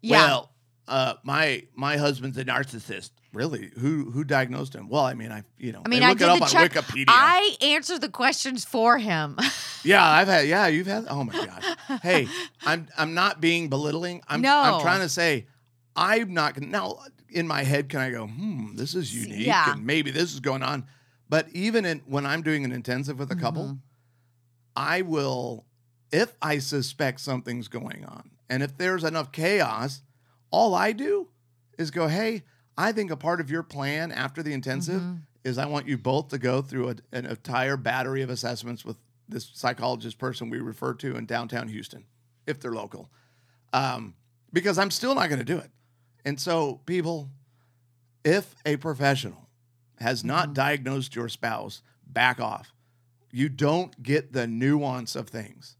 Yeah. 0.00 0.26
Well, 0.26 0.50
uh, 0.88 1.14
my 1.22 1.64
my 1.74 1.96
husband's 1.96 2.36
a 2.38 2.44
narcissist. 2.44 3.10
Really? 3.32 3.70
Who 3.78 4.10
who 4.10 4.22
diagnosed 4.24 4.74
him? 4.74 4.88
Well, 4.88 5.04
I 5.04 5.14
mean, 5.14 5.32
I 5.32 5.42
you 5.58 5.72
know, 5.72 5.82
I 5.84 5.88
mean, 5.88 6.00
they 6.00 6.06
I 6.06 6.08
look 6.10 6.18
did 6.18 6.24
it 6.24 6.30
up 6.30 6.38
the 6.38 6.44
on 6.44 6.50
check. 6.50 6.72
Wikipedia. 6.72 7.04
I 7.08 7.56
answer 7.62 7.98
the 7.98 8.08
questions 8.08 8.64
for 8.64 8.98
him. 8.98 9.36
yeah, 9.84 10.06
I've 10.08 10.28
had. 10.28 10.46
Yeah, 10.46 10.66
you've 10.68 10.86
had. 10.86 11.06
Oh 11.08 11.24
my 11.24 11.32
god. 11.32 12.00
hey, 12.02 12.28
I'm 12.64 12.86
I'm 12.96 13.14
not 13.14 13.40
being 13.40 13.68
belittling. 13.68 14.22
I'm 14.28 14.40
No. 14.40 14.56
I'm 14.56 14.80
trying 14.82 15.00
to 15.00 15.08
say, 15.08 15.46
I'm 15.96 16.32
not 16.32 16.54
gonna 16.54 16.68
now. 16.68 16.98
In 17.30 17.48
my 17.48 17.64
head, 17.64 17.88
can 17.88 17.98
I 17.98 18.10
go? 18.12 18.28
Hmm, 18.28 18.76
this 18.76 18.94
is 18.94 19.12
unique, 19.12 19.46
yeah. 19.48 19.72
and 19.72 19.84
maybe 19.84 20.12
this 20.12 20.32
is 20.32 20.38
going 20.38 20.62
on. 20.62 20.86
But 21.28 21.48
even 21.50 21.84
in 21.84 22.02
when 22.06 22.24
I'm 22.26 22.42
doing 22.42 22.64
an 22.64 22.70
intensive 22.70 23.18
with 23.18 23.32
a 23.32 23.36
couple, 23.36 23.64
Mm-hmm. 23.64 23.74
I 24.76 25.02
will, 25.02 25.66
if 26.10 26.34
I 26.42 26.58
suspect 26.58 27.20
something's 27.20 27.68
going 27.68 28.04
on, 28.04 28.30
and 28.50 28.62
if 28.62 28.76
there's 28.76 29.04
enough 29.04 29.30
chaos, 29.32 30.02
all 30.50 30.74
I 30.74 30.92
do 30.92 31.28
is 31.78 31.90
go, 31.90 32.06
hey, 32.08 32.42
I 32.76 32.92
think 32.92 33.10
a 33.10 33.16
part 33.16 33.40
of 33.40 33.50
your 33.50 33.62
plan 33.62 34.12
after 34.12 34.42
the 34.42 34.52
intensive 34.52 35.00
Mm-hmm. 35.00 35.16
is 35.44 35.58
I 35.58 35.66
want 35.66 35.86
you 35.88 35.98
both 35.98 36.28
to 36.28 36.38
go 36.38 36.62
through 36.62 36.90
a, 36.90 36.94
an 37.12 37.26
entire 37.26 37.76
battery 37.76 38.22
of 38.22 38.30
assessments 38.30 38.84
with 38.84 38.96
this 39.28 39.50
psychologist 39.54 40.18
person 40.18 40.50
we 40.50 40.58
refer 40.58 40.94
to 40.94 41.16
in 41.16 41.26
downtown 41.26 41.68
Houston, 41.68 42.04
if 42.46 42.60
they're 42.60 42.72
local, 42.72 43.10
um, 43.72 44.14
because 44.52 44.78
I'm 44.78 44.90
still 44.90 45.14
not 45.14 45.28
going 45.28 45.38
to 45.38 45.44
do 45.44 45.58
it. 45.58 45.70
And 46.24 46.38
so, 46.40 46.80
people, 46.86 47.30
if 48.24 48.54
a 48.64 48.76
professional 48.76 49.48
has 49.98 50.24
not 50.24 50.46
Mm-hmm. 50.46 50.54
diagnosed 50.54 51.14
your 51.14 51.28
spouse, 51.28 51.82
back 52.06 52.40
off. 52.40 52.72
You 53.32 53.48
don't 53.48 54.00
get 54.02 54.32
the 54.32 54.46
nuance 54.46 55.16
of 55.16 55.28
things. 55.28 55.76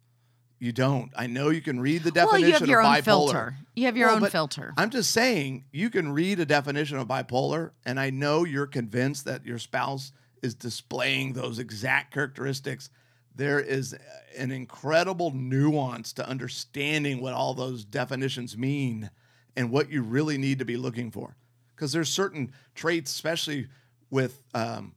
You 0.64 0.72
don't. 0.72 1.12
I 1.14 1.26
know 1.26 1.50
you 1.50 1.60
can 1.60 1.78
read 1.78 2.04
the 2.04 2.12
well, 2.14 2.24
definition 2.32 2.46
you 2.48 2.52
have 2.54 2.66
your 2.68 2.80
of 2.80 2.86
own 2.86 2.92
bipolar. 2.94 3.02
filter. 3.04 3.56
You 3.76 3.84
have 3.84 3.96
your 3.98 4.08
Well, 4.08 4.24
own 4.24 4.30
filter. 4.30 4.72
I'm 4.78 4.88
just 4.88 5.10
saying 5.10 5.64
you 5.72 5.90
can 5.90 6.10
read 6.12 6.40
a 6.40 6.46
definition 6.46 6.96
of 6.96 7.06
bipolar, 7.06 7.72
and 7.84 8.00
I 8.00 8.08
know 8.08 8.44
you're 8.44 8.66
convinced 8.66 9.26
that 9.26 9.44
your 9.44 9.58
spouse 9.58 10.12
is 10.42 10.54
displaying 10.54 11.34
those 11.34 11.58
exact 11.58 12.14
characteristics. 12.14 12.88
there 13.36 13.58
is 13.60 13.94
an 14.38 14.52
incredible 14.52 15.32
nuance 15.32 16.12
to 16.14 16.26
understanding 16.28 17.20
what 17.20 17.34
all 17.34 17.52
those 17.52 17.84
definitions 17.84 18.56
mean 18.56 19.10
and 19.56 19.70
what 19.70 19.90
you 19.90 20.02
really 20.02 20.38
need 20.38 20.60
to 20.60 20.64
be 20.64 20.76
looking 20.76 21.10
for. 21.10 21.36
Because 21.74 21.92
there's 21.92 22.08
certain 22.08 22.52
traits, 22.76 23.10
especially 23.10 23.66
with, 24.08 24.40
um, 24.54 24.94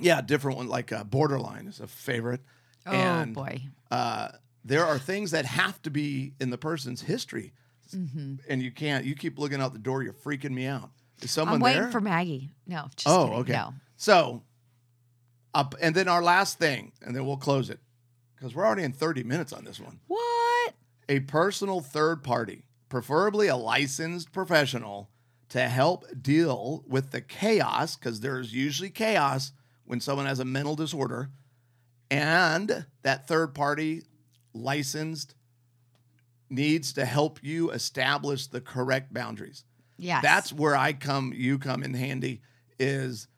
yeah, 0.00 0.20
different 0.22 0.56
one 0.56 0.68
like 0.68 0.90
uh, 0.90 1.04
borderline 1.04 1.66
is 1.66 1.80
a 1.80 1.86
favorite. 1.86 2.40
Oh 2.86 2.92
and, 2.92 3.34
boy. 3.34 3.60
Uh, 3.90 4.28
there 4.64 4.84
are 4.86 4.98
things 4.98 5.30
that 5.32 5.44
have 5.44 5.80
to 5.82 5.90
be 5.90 6.32
in 6.40 6.50
the 6.50 6.58
person's 6.58 7.02
history, 7.02 7.52
Mm-hmm. 7.94 8.36
and 8.48 8.62
you 8.62 8.72
can't. 8.72 9.04
You 9.04 9.14
keep 9.14 9.38
looking 9.38 9.60
out 9.60 9.72
the 9.74 9.78
door. 9.78 10.02
You're 10.02 10.14
freaking 10.14 10.50
me 10.50 10.66
out. 10.66 10.90
Is 11.22 11.30
someone 11.30 11.56
I'm 11.56 11.60
waiting 11.60 11.82
there? 11.82 11.90
for 11.92 12.00
Maggie. 12.00 12.50
No, 12.66 12.86
just 12.96 13.06
oh, 13.06 13.24
kidding. 13.26 13.38
okay. 13.40 13.52
No. 13.52 13.74
So, 13.96 14.42
up, 15.54 15.74
and 15.80 15.94
then 15.94 16.08
our 16.08 16.22
last 16.22 16.58
thing, 16.58 16.92
and 17.02 17.14
then 17.14 17.24
we'll 17.26 17.36
close 17.36 17.70
it 17.70 17.78
because 18.34 18.54
we're 18.54 18.66
already 18.66 18.82
in 18.82 18.92
30 18.92 19.22
minutes 19.22 19.52
on 19.52 19.64
this 19.64 19.78
one. 19.78 20.00
What? 20.08 20.74
A 21.08 21.20
personal 21.20 21.80
third 21.82 22.24
party, 22.24 22.64
preferably 22.88 23.46
a 23.48 23.56
licensed 23.56 24.32
professional, 24.32 25.10
to 25.50 25.68
help 25.68 26.04
deal 26.20 26.84
with 26.88 27.10
the 27.12 27.20
chaos 27.20 27.96
because 27.96 28.20
there's 28.20 28.52
usually 28.52 28.90
chaos 28.90 29.52
when 29.84 30.00
someone 30.00 30.26
has 30.26 30.40
a 30.40 30.44
mental 30.44 30.74
disorder, 30.74 31.28
and 32.10 32.86
that 33.02 33.28
third 33.28 33.54
party 33.54 34.02
licensed 34.54 35.34
needs 36.50 36.92
to 36.94 37.04
help 37.04 37.40
you 37.42 37.70
establish 37.70 38.46
the 38.46 38.60
correct 38.60 39.12
boundaries. 39.12 39.64
Yes. 39.98 40.22
That's 40.22 40.52
where 40.52 40.76
I 40.76 40.92
come, 40.92 41.32
you 41.34 41.58
come 41.58 41.82
in 41.82 41.94
handy. 41.94 42.40
Is 42.78 43.28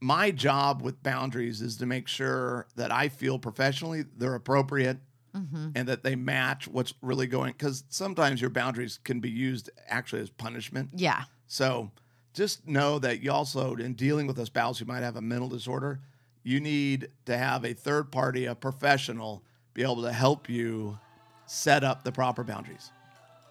my 0.00 0.30
job 0.30 0.80
with 0.82 1.02
boundaries 1.02 1.60
is 1.60 1.76
to 1.78 1.86
make 1.86 2.08
sure 2.08 2.66
that 2.76 2.90
I 2.92 3.08
feel 3.08 3.38
professionally 3.38 4.04
they're 4.16 4.34
appropriate 4.34 4.98
Mm-hmm. 5.36 5.68
and 5.76 5.86
that 5.88 6.02
they 6.02 6.16
match 6.16 6.66
what's 6.66 6.94
really 7.02 7.26
going. 7.26 7.52
Because 7.52 7.84
sometimes 7.90 8.40
your 8.40 8.48
boundaries 8.50 8.98
can 9.04 9.20
be 9.20 9.30
used 9.30 9.68
actually 9.86 10.22
as 10.22 10.30
punishment. 10.30 10.88
yeah. 10.94 11.24
So 11.46 11.90
just 12.32 12.66
know 12.66 12.98
that 13.00 13.20
you 13.22 13.30
also, 13.30 13.74
in 13.76 13.92
dealing 13.92 14.26
with 14.26 14.38
a 14.38 14.46
spouse 14.46 14.78
who 14.78 14.86
might 14.86 15.02
have 15.02 15.16
a 15.16 15.20
mental 15.20 15.48
disorder, 15.48 16.00
you 16.42 16.60
need 16.60 17.10
to 17.26 17.36
have 17.36 17.64
a 17.64 17.74
third 17.74 18.10
party, 18.10 18.46
a 18.46 18.54
professional, 18.54 19.44
be 19.78 19.84
able 19.84 20.02
to 20.02 20.10
help 20.12 20.48
you 20.48 20.98
set 21.46 21.84
up 21.84 22.02
the 22.02 22.10
proper 22.10 22.42
boundaries. 22.42 22.90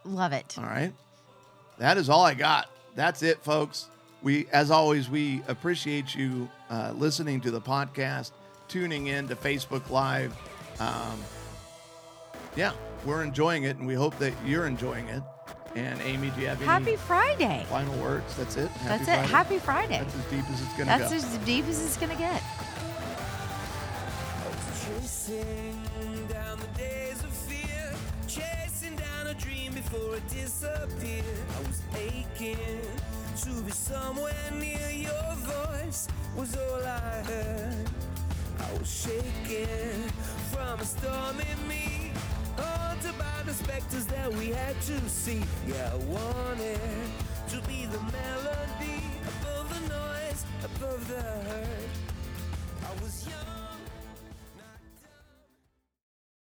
Love 0.04 0.34
it. 0.34 0.56
All 0.58 0.66
right. 0.66 0.92
That 1.78 1.98
is 1.98 2.10
all 2.10 2.26
I 2.26 2.34
got. 2.34 2.70
That's 2.96 3.24
it, 3.24 3.42
folks. 3.46 3.88
We, 4.22 4.46
as 4.52 4.70
always, 4.70 5.10
we 5.10 5.42
appreciate 5.48 6.14
you 6.16 6.50
uh, 6.70 6.92
listening 6.98 7.40
to 7.42 7.52
the 7.52 7.62
podcast, 7.62 8.32
tuning 8.68 9.08
in 9.08 9.30
to 9.30 9.38
Facebook 9.38 9.90
Live. 9.90 10.36
Um, 10.82 11.18
yeah, 12.58 12.74
we're 13.06 13.24
enjoying 13.24 13.64
it, 13.64 13.78
and 13.78 13.88
we 13.88 13.94
hope 13.94 14.18
that 14.20 14.34
you're 14.46 14.68
enjoying 14.68 15.08
it. 15.08 15.24
And 15.76 16.02
Amy, 16.02 16.30
do 16.32 16.42
you 16.42 16.48
have 16.48 16.58
any 16.58 16.66
Happy 16.66 16.96
Friday. 16.98 17.66
final 17.70 17.96
words? 18.02 18.36
That's 18.36 18.58
it. 18.58 18.68
Happy 18.70 19.06
That's 19.06 19.06
Friday? 19.06 19.24
it. 19.24 19.30
Happy 19.30 19.60
Friday. 19.60 20.00
That's 20.00 20.16
as 20.16 20.26
deep 20.26 20.50
as 20.50 20.62
it's 20.62 20.72
gonna 20.74 20.86
That's 20.86 21.10
go. 21.12 21.16
as 21.16 21.38
deep 21.46 21.66
as 21.68 21.86
it's 21.86 21.96
gonna 21.96 22.16
get. 22.18 22.44
Before 29.98 30.16
it 30.16 30.30
disappeared. 30.30 31.26
I 31.56 31.68
was 31.68 31.82
aching 31.96 32.82
to 33.44 33.62
be 33.62 33.72
somewhere 33.72 34.52
near 34.54 34.90
your 34.92 35.34
voice, 35.36 36.08
was 36.36 36.56
all 36.56 36.84
I 36.84 37.24
heard. 37.26 37.90
I 38.60 38.78
was 38.78 38.90
shaking 38.90 40.10
from 40.52 40.80
a 40.80 40.86
storm 40.86 41.38
in 41.40 41.68
me, 41.68 42.12
haunted 42.58 43.18
by 43.18 43.44
the 43.46 43.54
specters 43.54 44.06
that 44.08 44.32
we 44.34 44.50
had 44.50 44.80
to 44.82 45.10
see. 45.10 45.42
Yeah, 45.68 45.92
I 45.94 45.98
wanted 45.98 46.80
to 47.50 47.62
be 47.68 47.86
the 47.86 48.00
melody 48.00 49.02
above 49.34 49.70
the 49.74 49.82
noise, 49.90 50.46
above 50.64 51.08
the 51.08 51.77